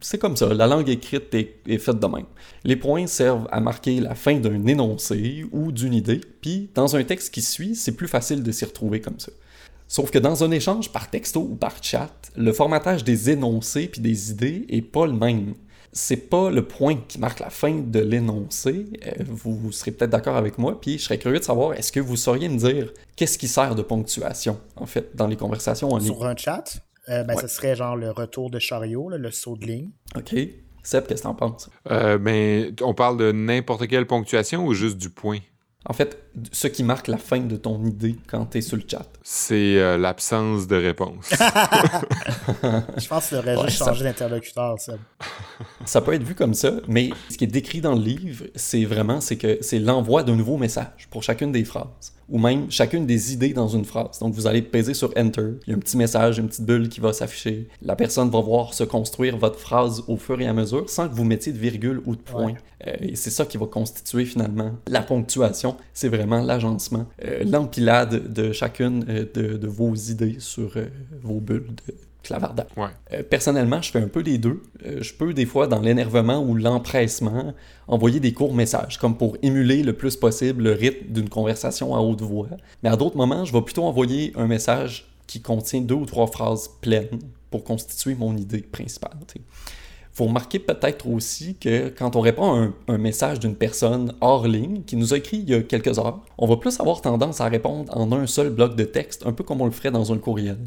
[0.00, 2.26] c'est comme ça, la langue écrite est, faite de même.
[2.64, 7.04] Les points servent à marquer la fin d'un énoncé ou d'une idée, puis dans un
[7.04, 9.32] texte qui suit, c'est plus facile de s'y retrouver comme ça.
[9.86, 14.00] Sauf que dans un échange par texto ou par chat, le formatage des énoncés puis
[14.00, 15.54] des idées est pas le même.
[15.96, 18.86] C'est pas le point qui marque la fin de l'énoncé.
[19.06, 21.92] Euh, vous, vous serez peut-être d'accord avec moi, puis je serais curieux de savoir, est-ce
[21.92, 25.90] que vous sauriez me dire qu'est-ce qui sert de ponctuation, en fait, dans les conversations
[25.90, 26.12] en ligne?
[26.12, 26.64] Sur un chat,
[27.08, 27.42] euh, ben, Ouais.
[27.42, 29.90] ce serait genre le retour de chariot, là, le saut de ligne.
[30.16, 30.34] OK.
[30.82, 31.70] Seb, qu'est-ce que t'en penses?
[31.90, 35.38] Euh, ben, on parle de n'importe quelle ponctuation ou juste du point?
[35.86, 36.18] En fait,
[36.52, 39.06] ce qui marque la fin de ton idée quand t'es sur le chat.
[39.22, 41.30] C'est euh, l'absence de réponse.
[42.96, 44.94] Je pense qu'il aurait Ouais, juste ça- changé d'interlocuteur, ça.
[45.84, 48.84] Ça peut être vu comme ça, mais ce qui est décrit dans le livre, c'est
[48.84, 53.06] vraiment c'est que c'est l'envoi d'un nouveau message pour chacune des phrases, ou même chacune
[53.06, 54.18] des idées dans une phrase.
[54.20, 56.88] Donc vous allez peser sur Enter, il y a un petit message, une petite bulle
[56.88, 57.68] qui va s'afficher.
[57.82, 61.14] La personne va voir se construire votre phrase au fur et à mesure sans que
[61.14, 62.46] vous mettiez de virgule ou de point.
[62.46, 62.54] Ouais.
[62.86, 65.76] Euh, et c'est ça qui va constituer finalement la ponctuation.
[65.92, 70.86] C'est vraiment l'agencement, euh, l'empilade de chacune euh, de, de vos idées sur euh,
[71.22, 72.66] vos bulles de clavardage.
[72.76, 72.88] Ouais.
[73.12, 74.62] Euh, personnellement, je fais un peu les deux.
[74.86, 77.52] Euh, je peux des fois, dans l'énervement ou l'empressement,
[77.86, 82.00] envoyer des courts messages, comme pour émuler le plus possible le rythme d'une conversation à
[82.00, 82.48] haute voix.
[82.82, 86.26] Mais à d'autres moments, je vais plutôt envoyer un message qui contient deux ou trois
[86.26, 87.18] phrases pleines
[87.50, 89.12] pour constituer mon idée principale.
[90.14, 94.46] Faut remarquer peut-être aussi que quand on répond à un, un message d'une personne hors
[94.46, 97.40] ligne qui nous a écrit il y a quelques heures, on va plus avoir tendance
[97.40, 100.12] à répondre en un seul bloc de texte, un peu comme on le ferait dans
[100.12, 100.58] un courriel.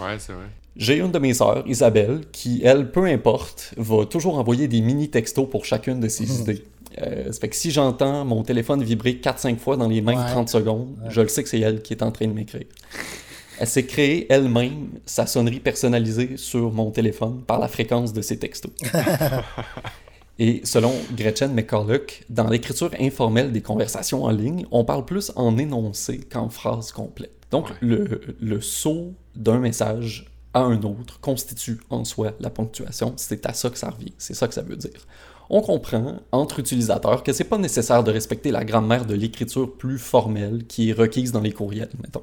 [0.00, 0.46] Ouais, c'est vrai.
[0.76, 5.48] J'ai une de mes sœurs, Isabelle, qui, elle, peu importe, va toujours envoyer des mini-textos
[5.48, 6.64] pour chacune de ses idées.
[7.02, 10.30] Euh, ça fait que si j'entends mon téléphone vibrer 4-5 fois dans les mêmes Ouais.
[10.30, 12.66] 30 secondes, je le sais que c'est elle qui est en train de m'écrire.
[13.60, 18.38] Elle s'est créée elle-même sa sonnerie personnalisée sur mon téléphone par la fréquence de ses
[18.38, 18.72] textos.
[20.40, 25.56] Et selon Gretchen McCulloch, dans l'écriture informelle des conversations en ligne, on parle plus en
[25.58, 27.30] énoncé qu'en phrase complète.
[27.52, 27.76] Donc, Ouais.
[27.80, 33.12] le, le saut d'un message à un autre constitue en soi la ponctuation.
[33.16, 34.12] C'est à ça que ça revient.
[34.18, 35.06] C'est ça que ça veut dire.
[35.50, 39.98] On comprend, entre utilisateurs, que c'est pas nécessaire de respecter la grammaire de l'écriture plus
[39.98, 42.22] formelle qui est requise dans les courriels, mettons.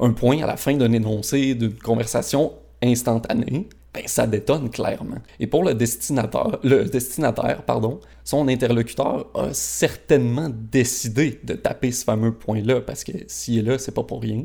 [0.00, 5.16] Un point à la fin d'un énoncé d'une conversation instantanée, ben, ça détonne clairement.
[5.40, 12.04] Et pour le destinataire, le destinataire, pardon, son interlocuteur a certainement décidé de taper ce
[12.04, 14.44] fameux point-là, parce que s'il est là, c'est pas pour rien.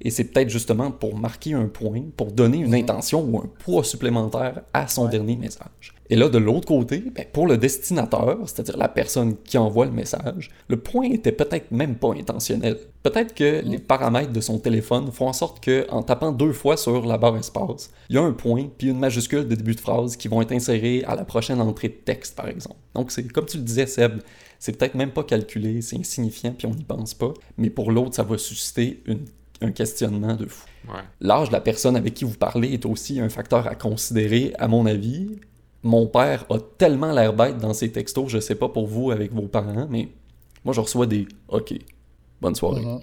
[0.00, 3.84] Et c'est peut-être justement pour marquer un point, pour donner une intention ou un poids
[3.84, 5.94] supplémentaire à son dernier message.
[6.12, 9.92] Et là, de l'autre côté, ben, pour le destinateur, c'est-à-dire la personne qui envoie le
[9.92, 12.78] message, le point était peut-être même pas intentionnel.
[13.04, 16.76] Peut-être que les paramètres de son téléphone font en sorte que, en tapant deux fois
[16.76, 19.80] sur la barre espace, il y a un point puis une majuscule de début de
[19.80, 22.80] phrase qui vont être insérés à la prochaine entrée de texte, par exemple.
[22.96, 24.20] Donc, c'est comme tu le disais, Seb,
[24.58, 28.16] c'est peut-être même pas calculé, c'est insignifiant puis on n'y pense pas, mais pour l'autre,
[28.16, 29.02] ça va susciter
[29.60, 30.66] un questionnement de fou.
[31.20, 34.68] L'âge de la personne avec qui vous parlez est aussi un facteur à considérer, à
[34.68, 35.38] mon avis,
[35.82, 39.32] mon père a tellement l'air bête dans ses textos, je sais pas pour vous avec
[39.32, 40.08] vos parents, mais
[40.64, 41.74] moi je reçois des OK,
[42.40, 42.82] bonne soirée.
[42.82, 43.00] Mm-hmm.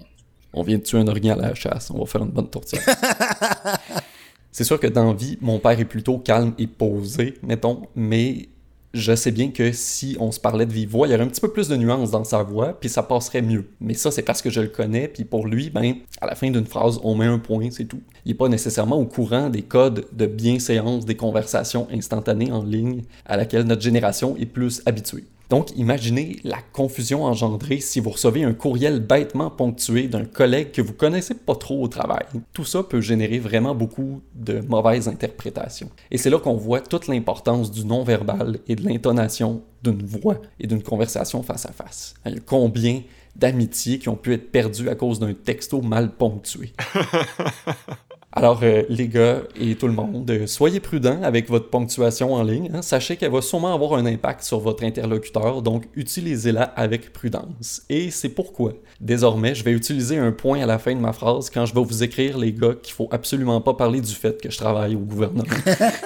[0.54, 2.82] On vient de tuer un orignal à la chasse, on va faire une bonne tourtière.
[4.52, 8.48] C'est sûr que dans vie, mon père est plutôt calme et posé, mettons, mais
[8.94, 11.28] je sais bien que si on se parlait de vive voix, il y aurait un
[11.28, 13.66] petit peu plus de nuances dans sa voix, puis ça passerait mieux.
[13.80, 16.50] Mais ça, c'est parce que je le connais, puis pour lui, ben, à la fin
[16.50, 18.00] d'une phrase, on met un point, c'est tout.
[18.24, 23.02] Il n'est pas nécessairement au courant des codes de bienséance des conversations instantanées en ligne
[23.26, 25.24] à laquelle notre génération est plus habituée.
[25.50, 30.82] Donc, imaginez la confusion engendrée si vous recevez un courriel bêtement ponctué d'un collègue que
[30.82, 32.26] vous connaissez pas trop au travail.
[32.52, 35.90] Tout ça peut générer vraiment beaucoup de mauvaises interprétations.
[36.10, 40.66] Et c'est là qu'on voit toute l'importance du non-verbal et de l'intonation d'une voix et
[40.66, 42.14] d'une conversation face à face.
[42.44, 43.02] Combien
[43.36, 46.72] d'amitiés qui ont pu être perdues à cause d'un texto mal ponctué.
[48.38, 52.44] Alors, euh, les gars et tout le monde, euh, soyez prudents avec votre ponctuation en
[52.44, 52.70] ligne.
[52.72, 52.82] Hein.
[52.82, 57.82] Sachez qu'elle va sûrement avoir un impact sur votre interlocuteur, donc utilisez-la avec prudence.
[57.88, 61.50] Et c'est pourquoi, désormais, je vais utiliser un point à la fin de ma phrase
[61.50, 64.52] quand je vais vous écrire, les gars, qu'il faut absolument pas parler du fait que
[64.52, 65.42] je travaille au gouvernement.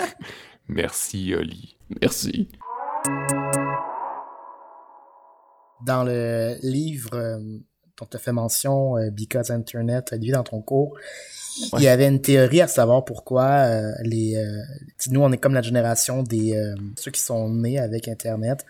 [0.69, 1.77] Merci, Oli.
[2.01, 2.49] Merci.
[5.85, 7.39] Dans le livre euh,
[7.99, 10.97] dont tu as fait mention, Because Internet, lu dans ton cours,
[11.75, 14.63] il y avait une théorie à savoir pourquoi euh, les euh,
[15.11, 18.65] nous on est comme la génération des euh, ceux qui sont nés avec internet.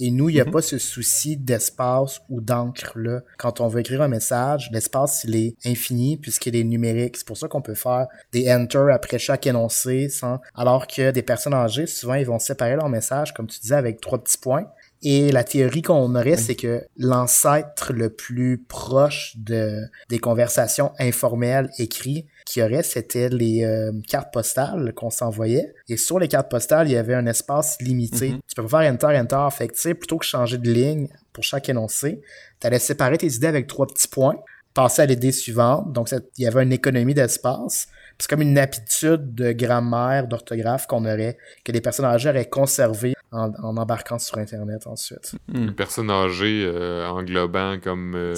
[0.00, 0.52] Et nous il n'y a mhm.
[0.52, 5.36] pas ce souci d'espace ou d'encre là quand on veut écrire un message l'espace il
[5.36, 7.16] est infini puisqu'il est numérique.
[7.16, 11.22] C'est pour ça qu'on peut faire des enter après chaque énoncé sans alors que des
[11.22, 14.66] personnes âgées souvent ils vont séparer leur message comme tu disais avec trois petits points
[15.02, 21.70] et la théorie qu'on aurait, c'est que l'ancêtre le plus proche de des conversations informelles
[21.78, 25.72] écrites qu'il y aurait, c'était les euh, cartes postales qu'on s'envoyait.
[25.88, 28.30] Et sur les cartes postales, il y avait un espace limité.
[28.30, 28.40] Mm-hmm.
[28.48, 29.48] Tu peux faire enter, enter.
[29.56, 32.20] Fait que, tu sais, plutôt que changer de ligne pour chaque énoncé,
[32.60, 34.36] tu allais séparer tes idées avec trois petits points,
[34.74, 35.92] passer à l'idée suivante.
[35.92, 37.88] Donc, il y avait une économie d'espace.
[38.18, 43.14] C'est comme une habitude de grammaire, d'orthographe qu'on aurait, que les personnes âgées auraient conservé
[43.30, 45.34] en, embarquant sur Internet ensuite.
[45.48, 45.64] Hmm.
[45.64, 48.34] Une personne âgée euh, englobant comme euh,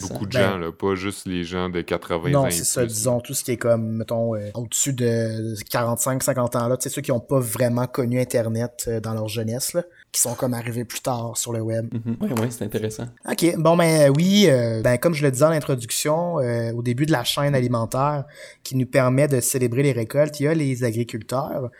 [0.00, 2.44] beaucoup de gens, ben, pas juste les gens de 80 ans.
[2.44, 6.68] Non, c'est ça, disons, tout ce qui est comme, mettons, euh, au-dessus de 45-50 ans,
[6.68, 10.20] là, tu sais, ceux qui n'ont pas vraiment connu Internet dans leur jeunesse, là, qui
[10.20, 11.88] sont comme arrivés plus tard sur le web.
[11.92, 12.34] Oui, mhm.
[12.40, 13.06] oui, c'est intéressant.
[13.30, 14.48] OK, bon, ben oui,
[14.82, 18.24] ben, comme je le disais en introduction, au début de la chaîne alimentaire
[18.64, 21.70] qui nous permet de célébrer les récoltes, il y a les agriculteurs.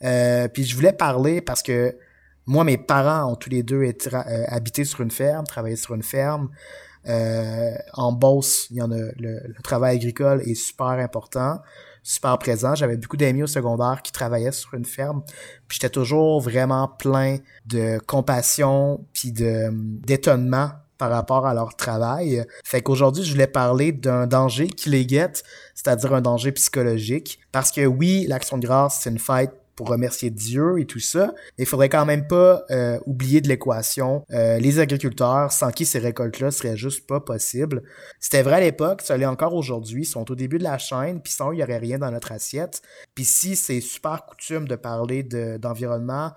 [0.00, 1.96] puis je voulais parler parce que
[2.46, 5.94] moi, mes parents ont tous les deux été euh, habités sur une ferme, travaillé sur
[5.94, 6.48] une ferme.
[7.08, 11.60] Euh, en Beauce, il y en a le, travail agricole est super important,
[12.02, 12.74] super présent.
[12.74, 15.22] J'avais beaucoup d'amis au secondaire qui travaillaient sur une ferme,
[15.66, 22.44] puis j'étais toujours vraiment plein de compassion puis de d'étonnement par rapport à leur travail.
[22.64, 25.42] Fait qu'aujourd'hui, je voulais parler d'un danger qui les guette,
[25.74, 27.40] c'est-à-dire un danger psychologique.
[27.50, 31.32] Parce que oui, l'action de grâce, c'est une fête pour remercier Dieu et tout ça.
[31.58, 35.98] Il faudrait quand même pas euh, oublier de l'équation euh, les agriculteurs sans qui ces
[35.98, 37.82] récoltes-là seraient juste pas possibles.
[38.20, 40.02] C'était vrai à l'époque, ça l'est encore aujourd'hui.
[40.02, 42.10] Ils sont au début de la chaîne, puis sans eux, il y aurait rien dans
[42.10, 42.82] notre assiette.
[43.14, 46.32] Puis si c'est super coutume de parler d'environnement,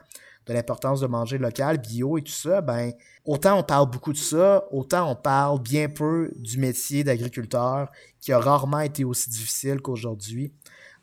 [0.48, 2.91] de, l'importance de manger local, bio et tout ça, ben
[3.26, 8.32] autant on parle beaucoup de ça, autant on parle bien peu du métier d'agriculteur qui
[8.32, 10.54] a rarement été aussi difficile qu'aujourd'hui.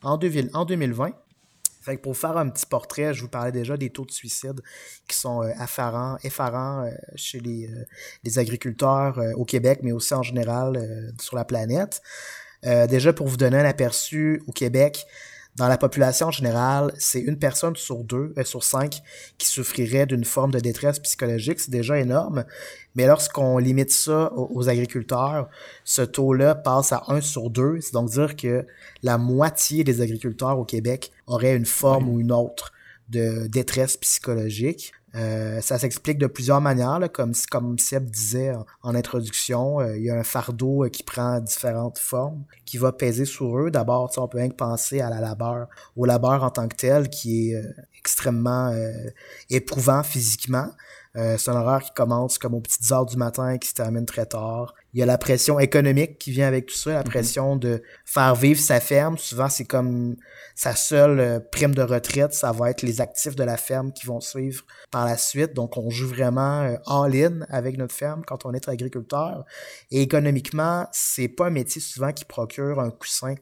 [0.05, 0.19] En,
[0.53, 1.11] en 2020,
[1.83, 4.61] fait que pour faire un petit portrait, je vous parlais déjà des taux de suicide
[5.09, 5.51] qui sont euh,
[6.23, 12.01] effarants, euh, chez les, euh, agriculteurs au Québec, mais aussi en général sur la planète.
[12.63, 15.07] déjà, pour vous donner un aperçu, au Québec,
[15.57, 19.03] dans la population générale, c'est une personne sur deux, euh, sur cinq,
[19.37, 21.61] qui souffrirait d'une forme de détresse psychologique.
[21.61, 22.45] C'est déjà énorme.
[22.95, 25.49] Mais lorsqu'on limite ça aux, agriculteurs,
[25.85, 27.81] ce taux-là passe à un sur deux.
[27.81, 28.67] C'est donc dire que
[29.03, 32.73] la moitié des agriculteurs au Québec auraient une forme ou une autre
[33.11, 34.93] de détresse psychologique.
[35.15, 39.81] Euh, ça s'explique de plusieurs manières, comme, comme Seb disait en, introduction.
[39.81, 43.59] Euh, il y a un fardeau euh, qui prend différentes formes, qui va peser sur
[43.59, 43.71] eux.
[43.71, 47.53] D'abord, on peut rien penser à la labeur, au labeur en tant que tel, qui
[47.53, 47.63] est
[47.99, 48.75] extrêmement
[49.51, 50.69] éprouvant physiquement.
[51.15, 54.07] C'est un horaire qui commence comme aux petites heures du matin et qui se termine
[54.07, 54.75] très tard.
[54.95, 57.05] Il y a la pression économique qui vient avec tout ça, la mhm.
[57.05, 59.17] pression de faire vivre sa ferme.
[59.17, 60.17] Souvent, c'est comme
[60.55, 64.07] sa seule euh, prime de retraite, ça va être les actifs de la ferme qui
[64.07, 65.55] vont suivre par la suite.
[65.55, 69.45] Donc, on joue vraiment euh, all-in avec notre ferme quand on est agriculteur.
[69.91, 73.35] Et économiquement, c'est pas un métier souvent qui procure un coussin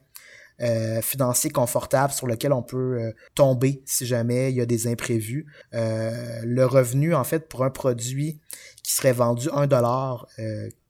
[0.61, 4.85] euh, financier confortable sur lequel on peut euh, tomber si jamais il y a des
[4.85, 5.47] imprévus.
[5.73, 8.39] Euh, le revenu, en fait, pour un produit
[8.83, 10.27] qui serait vendu 1 dollar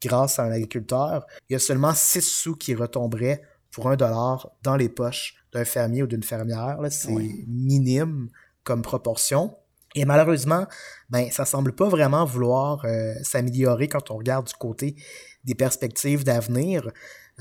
[0.01, 4.51] grâce à un agriculteur, il y a seulement 6 sous qui retomberaient pour 1 dollar
[4.63, 6.79] dans les poches d'un fermier ou d'une fermière.
[6.89, 7.11] C'est
[7.47, 8.29] minime
[8.63, 9.55] comme proportion.
[9.93, 10.67] Et malheureusement,
[11.09, 12.85] ben, ça semble pas vraiment vouloir
[13.23, 14.95] s'améliorer quand on regarde du côté
[15.43, 16.89] des perspectives d'avenir.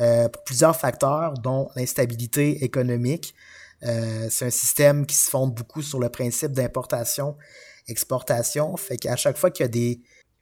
[0.00, 3.34] Euh, pour plusieurs facteurs, dont l'instabilité économique.
[3.82, 8.74] Euh, c'est un système qui se fonde beaucoup sur le principe d'importation-exportation.
[8.76, 10.00] Fait qu'à chaque fois qu'il y a des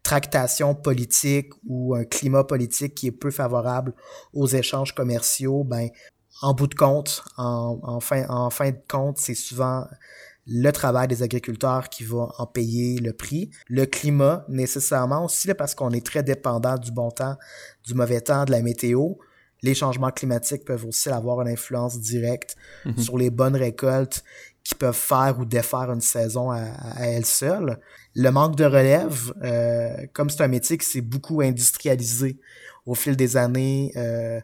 [0.09, 3.93] tractations politiques ou un climat politique qui est peu favorable
[4.33, 5.91] aux échanges commerciaux, ben,
[6.41, 9.87] en bout de compte, en, fin, en fin de compte, c'est souvent
[10.47, 13.51] le travail des agriculteurs qui va en payer le prix.
[13.67, 17.37] Le climat, nécessairement aussi, parce qu'on est très dépendant du bon temps,
[17.85, 19.17] du mauvais temps, de la météo
[19.63, 22.99] les changements climatiques peuvent aussi avoir une influence directe mhm.
[22.99, 24.23] sur les bonnes récoltes
[24.63, 26.61] qui peuvent faire ou défaire une saison à,
[27.01, 27.81] elle seule.
[28.15, 32.39] Le manque de relève, euh, comme c'est un métier qui s'est beaucoup industrialisé
[32.87, 34.41] au fil des années, euh,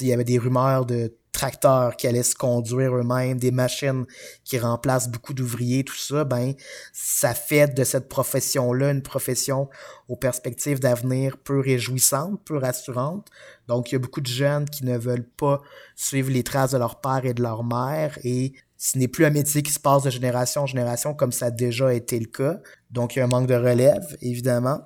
[0.00, 4.06] il y avait des rumeurs de tracteurs qui allaient se conduire eux-mêmes, des machines
[4.42, 6.54] qui remplacent beaucoup d'ouvriers, tout ça, ben
[6.92, 9.68] ça fait de cette profession-là une profession
[10.08, 13.28] aux perspectives d'avenir peu réjouissantes, peu rassurantes.
[13.68, 15.60] Donc il y a beaucoup de jeunes qui ne veulent pas
[15.94, 19.30] suivre les traces de leur père et de leur mère et ce n'est plus un
[19.30, 22.60] métier qui se passe de génération en génération comme ça a déjà été le cas.
[22.90, 24.80] Donc il y a un manque de relève, évidemment.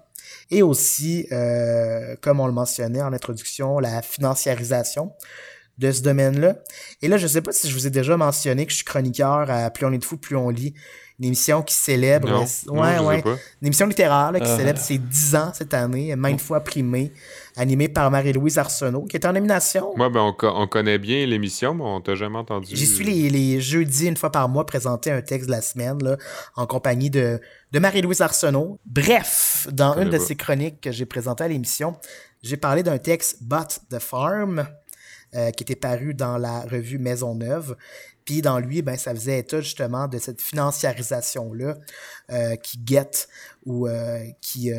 [0.51, 5.13] Et aussi, euh, comme on le mentionnait en introduction, la financiarisation
[5.81, 6.57] de ce domaine-là.
[7.01, 9.51] Et là, je sais pas si je vous ai déjà mentionné que je suis chroniqueur
[9.51, 10.75] à Plus on est de fou, plus on lit.
[11.19, 12.29] Une émission qui célèbre.
[12.69, 13.23] ouais, ouais.
[13.61, 14.57] Une émission littéraire qui ah.
[14.57, 17.13] célèbre ses 10 ans cette année, maintes fois primée,
[17.57, 19.93] animée par Marie-Louise Arsenault, qui est en nomination.
[19.97, 22.75] Moi, ben, on, connaît bien l'émission, mais on t'a jamais entendu.
[22.75, 26.17] J'y suis les, jeudis, une fois par mois, présenter un texte de la semaine, là,
[26.57, 27.39] en compagnie de,
[27.73, 28.79] de Marie-Louise Arsenault.
[28.87, 31.97] Bref, dans une de ces chroniques que j'ai présentées à l'émission,
[32.43, 34.67] j'ai parlé d'un texte But the Farm,
[35.37, 37.77] euh, qui était paru dans la revue Maison Neuve.
[38.25, 41.77] Puis dans lui, ben, ça faisait état justement de cette financiarisation-là
[42.33, 43.29] euh, qui guette
[43.65, 44.73] ou euh, qui,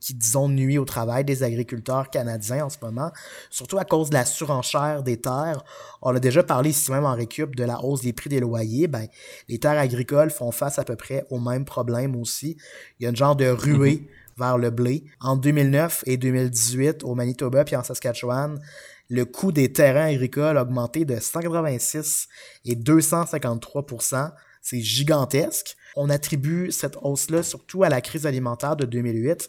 [0.00, 3.12] qui, disons, nuit au travail des agriculteurs canadiens en ce moment,
[3.50, 5.62] surtout à cause de la surenchère des terres.
[6.00, 8.88] On a déjà parlé ici même en récup de la hausse des prix des loyers.
[8.88, 9.06] Ben,
[9.48, 12.56] les terres agricoles font face à peu près au même problème aussi.
[12.98, 14.25] Il y a une genre de ruée mm-hmm.
[14.36, 15.04] Vers le blé.
[15.20, 18.60] En 2009 et 2018, au Manitoba puis en Saskatchewan,
[19.08, 22.28] le coût des terrains agricoles a augmenté de 186
[22.64, 25.76] et 253% C'est gigantesque.
[25.94, 29.48] On attribue cette hausse-là surtout à la crise alimentaire de 2008.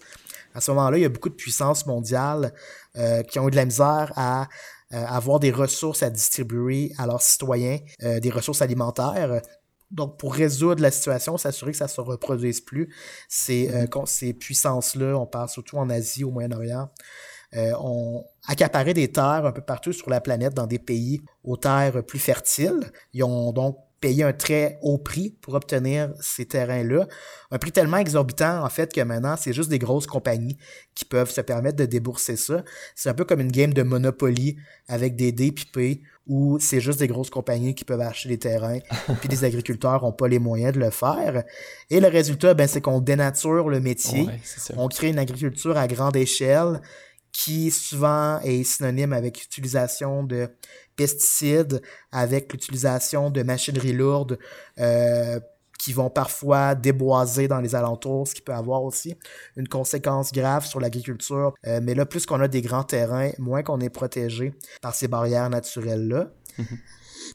[0.54, 2.54] À ce moment-là, il y a beaucoup de puissances mondiales
[2.98, 4.48] euh, qui ont eu de la misère à
[4.94, 9.42] euh, avoir des ressources à distribuer à leurs citoyens, euh, des ressources alimentaires.
[9.92, 12.94] Donc, pour résoudre la situation, s'assurer que ça ne se reproduise plus,
[13.30, 14.06] ces, mm-hmm.
[14.06, 16.90] ces puissances-là, on parle surtout en Asie, au Moyen-Orient,
[17.56, 21.56] euh, ont accaparé des terres un peu partout sur la planète dans des pays aux
[21.56, 22.92] terres plus fertiles.
[23.14, 27.08] Ils ont donc payé un très haut prix pour obtenir ces terrains-là.
[27.52, 30.58] Un prix tellement exorbitant, en fait, que maintenant, c'est juste des grosses compagnies
[30.94, 32.64] qui peuvent se permettre de débourser ça.
[32.96, 37.00] C'est un peu comme une game de Monopoly avec des dés pipés où c'est juste
[37.00, 38.80] des grosses compagnies qui peuvent acheter des terrains,
[39.20, 41.44] puis les agriculteurs n'ont pas les moyens de le faire.
[41.90, 44.28] Et le résultat, ben, c'est qu'on dénature le métier.
[44.76, 46.82] on crée une agriculture à grande échelle
[47.32, 50.50] qui souvent est synonyme avec l'utilisation de
[50.96, 54.40] pesticides, avec l'utilisation de machinerie lourde
[54.80, 55.40] euh,
[55.78, 59.16] qui vont parfois déboiser dans les alentours, ce qui peut avoir aussi
[59.56, 61.54] une conséquence grave sur l'agriculture.
[61.66, 65.08] Euh, mais là, plus qu'on a des grands terrains, moins qu'on est protégé par ces
[65.08, 66.30] barrières naturelles-là.
[66.60, 66.78] Mm-hmm.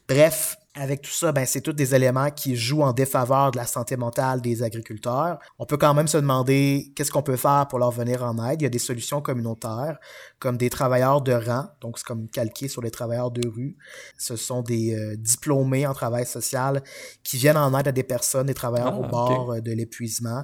[0.07, 3.67] Bref, avec tout ça, ben, c'est tous des éléments qui jouent en défaveur de la
[3.67, 5.37] santé mentale des agriculteurs.
[5.59, 8.61] On peut quand même se demander qu'est-ce qu'on peut faire pour leur venir en aide.
[8.61, 9.99] Il y a des solutions communautaires,
[10.39, 13.77] comme des travailleurs de rang, donc c'est comme calqué sur les travailleurs de rue.
[14.17, 16.81] Ce sont des euh, diplômés en travail social
[17.23, 20.43] qui viennent en aide à des personnes, des travailleurs au Ah, bord euh, de l'épuisement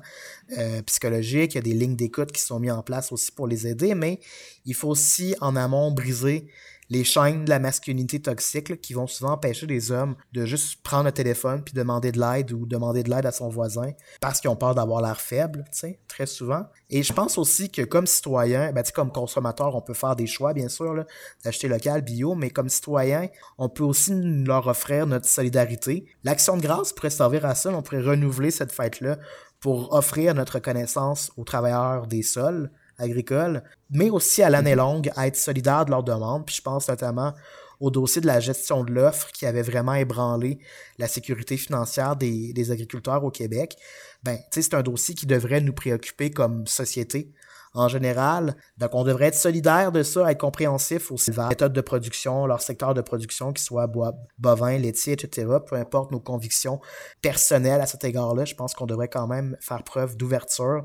[0.59, 1.55] euh, psychologique.
[1.55, 3.95] Il y a des lignes d'écoute qui sont mises en place aussi pour les aider,
[3.95, 4.19] mais
[4.65, 6.47] il faut aussi en amont briser
[6.89, 10.81] les chaînes de la masculinité toxique là, qui vont souvent empêcher les hommes de juste
[10.81, 14.39] prendre le téléphone puis demander de l'aide ou demander de l'aide à son voisin parce
[14.39, 16.65] qu'ils ont peur d'avoir l'air faible, tu très souvent.
[16.89, 20.53] Et je pense aussi que comme citoyen, ben, comme consommateur, on peut faire des choix,
[20.53, 21.05] bien sûr,
[21.43, 23.27] d'acheter local, bio, mais comme citoyen,
[23.57, 26.05] on peut aussi leur offrir notre solidarité.
[26.23, 29.17] L'action de grâce pourrait servir à ça, on pourrait renouveler cette fête-là
[29.59, 35.27] pour offrir notre reconnaissance aux travailleurs des sols agricoles, mais aussi à l'année longue, à
[35.27, 36.45] être solidaire de leurs demandes.
[36.45, 37.33] Puis je pense notamment
[37.79, 40.59] au dossier de la gestion de l'offre qui avait vraiment ébranlé
[40.97, 43.77] la sécurité financière des, des agriculteurs au Québec.
[44.23, 47.31] Ben, tu sais, c'est un dossier qui devrait nous préoccuper comme société
[47.73, 48.55] en général.
[48.77, 52.45] Donc, on devrait être solidaire de ça, être compréhensif aussi vers la méthode de production,
[52.45, 55.47] leur secteur de production, qui soit bois, bovin, laitier, etc.
[55.65, 56.79] Peu importe nos convictions
[57.21, 60.83] personnelles à cet égard-là, je pense qu'on devrait quand même faire preuve d'ouverture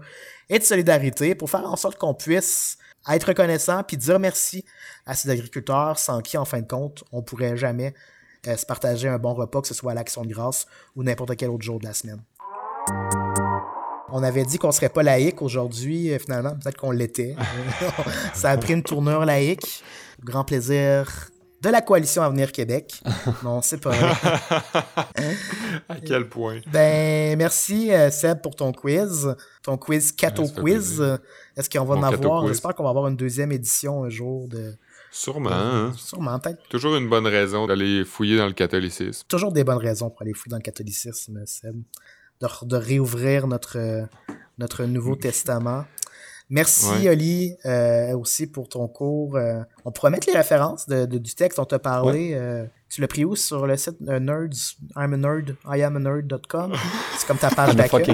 [0.48, 2.78] et de solidarité pour faire en sorte qu'on puisse
[3.08, 4.64] être reconnaissant puis dire merci
[5.06, 7.94] à ces agriculteurs sans qui, en fin de compte, on pourrait jamais
[8.46, 10.66] euh, se partager un bon repas, que ce soit à l'Action de grâce
[10.96, 12.22] ou n'importe quel autre jour de la semaine.
[14.16, 17.34] On avait dit qu'on serait pas laïque aujourd'hui, euh, finalement, peut-être qu'on l'était.
[18.32, 19.82] Ça a pris une tournure laïque.
[20.22, 23.02] Grand plaisir de la coalition Avenir Québec.
[23.42, 24.12] Non, c'est pas vrai.
[25.88, 26.60] à quel point?
[26.72, 29.34] Ben, merci euh, Seb pour ton quiz.
[29.64, 31.18] Ton quiz Cato Ouais, Quiz.
[31.56, 32.46] Est-ce qu'on va Mon en avoir?
[32.46, 34.74] J'espère qu'on va avoir une deuxième édition un jour de.
[35.10, 35.92] Sûrement, hein?
[35.96, 36.62] Sûrement, peut-être.
[36.68, 39.24] Toujours une bonne raison d'aller fouiller dans le catholicisme.
[39.26, 41.82] Toujours des bonnes raisons pour aller fouiller dans le catholicisme, Seb.
[42.40, 44.02] De, réouvrir notre, euh,
[44.58, 45.84] notre Nouveau Testament.
[46.50, 47.08] Merci, Ouais.
[47.08, 49.36] Oli, euh, aussi pour ton cours.
[49.36, 52.32] euh, on pourrait mettre les références de, de- du texte dont tu as parlé.
[52.34, 53.34] euh, tu l'as pris où?
[53.34, 56.74] Sur le site euh, Nerds, I'm a nerd, I am a nerd.com?
[57.18, 58.04] C'est comme ta page d'accueil.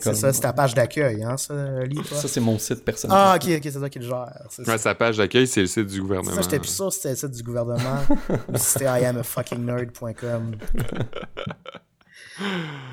[0.00, 2.16] C'est ça, c'est ta page d'accueil, hein, ça, Oli, toi?
[2.16, 3.16] Ça, c'est mon site personnel.
[3.20, 4.48] Ah, ok, ok, c'est ça qui le gère.
[4.66, 6.34] Ouais, sa page d'accueil, c'est le site du gouvernement.
[6.36, 8.00] Ça, j'étais plus sûr que c'était le site du gouvernement
[8.48, 10.56] ou si c'était I am a fucking nerd.com.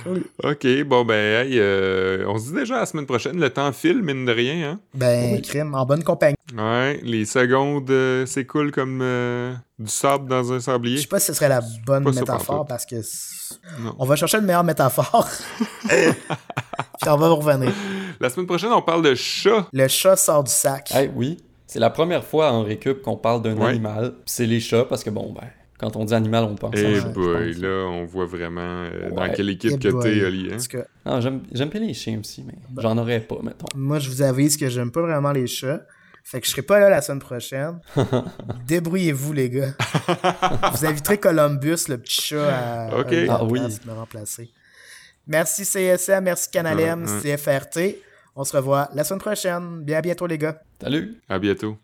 [0.03, 0.23] Cool.
[0.43, 3.39] Ok, bon ben, hey, euh, on se dit déjà la semaine prochaine.
[3.39, 4.79] Le temps file, mine de rien, hein?
[4.93, 6.35] Ben, crime, en bonne compagnie.
[6.55, 10.97] Ouais, les secondes euh, s'écoulent comme euh, du sable dans un Je sablier.
[10.99, 12.95] sais pas si ce serait la bonne métaphore parce que
[13.81, 13.95] Non.
[13.99, 15.27] on va chercher une meilleure métaphore.
[15.87, 17.71] Puis on va revenir.
[18.19, 19.67] La semaine prochaine, on parle de chat.
[19.73, 20.91] Le chat sort du sac.
[20.93, 21.37] Hey, oui,
[21.67, 23.69] c'est la première fois en récup qu'on parle d'un Ouais.
[23.71, 24.11] animal.
[24.13, 26.79] Puis C'est les chats, parce que bon, ben, quand on dit animal, on pense à
[26.79, 27.61] Eh je boy, pense.
[27.61, 30.49] là, on voit vraiment euh, dans quelle équipe que t'es, Oli.
[30.53, 30.57] Hein?
[30.69, 33.67] Cas, Non, j'aime j'aime bien les chiens aussi, mais j'en aurais pas, mettons.
[33.75, 35.81] moi, je vous avise que j'aime pas vraiment les chats.
[36.23, 37.79] Fait que je serai pas là la semaine prochaine.
[38.67, 39.73] Débrouillez-vous, les gars.
[40.73, 42.89] vous inviterez Columbus, le petit chat, à,
[43.29, 43.59] Ah oui.
[43.85, 44.49] me remplacer.
[45.27, 47.05] Merci CSM, merci Canalem.
[47.21, 47.97] CFRT.
[48.35, 49.83] On se revoit la semaine prochaine.
[49.83, 50.59] Bien à bientôt, les gars.
[50.81, 51.15] Salut!
[51.29, 51.77] À bientôt.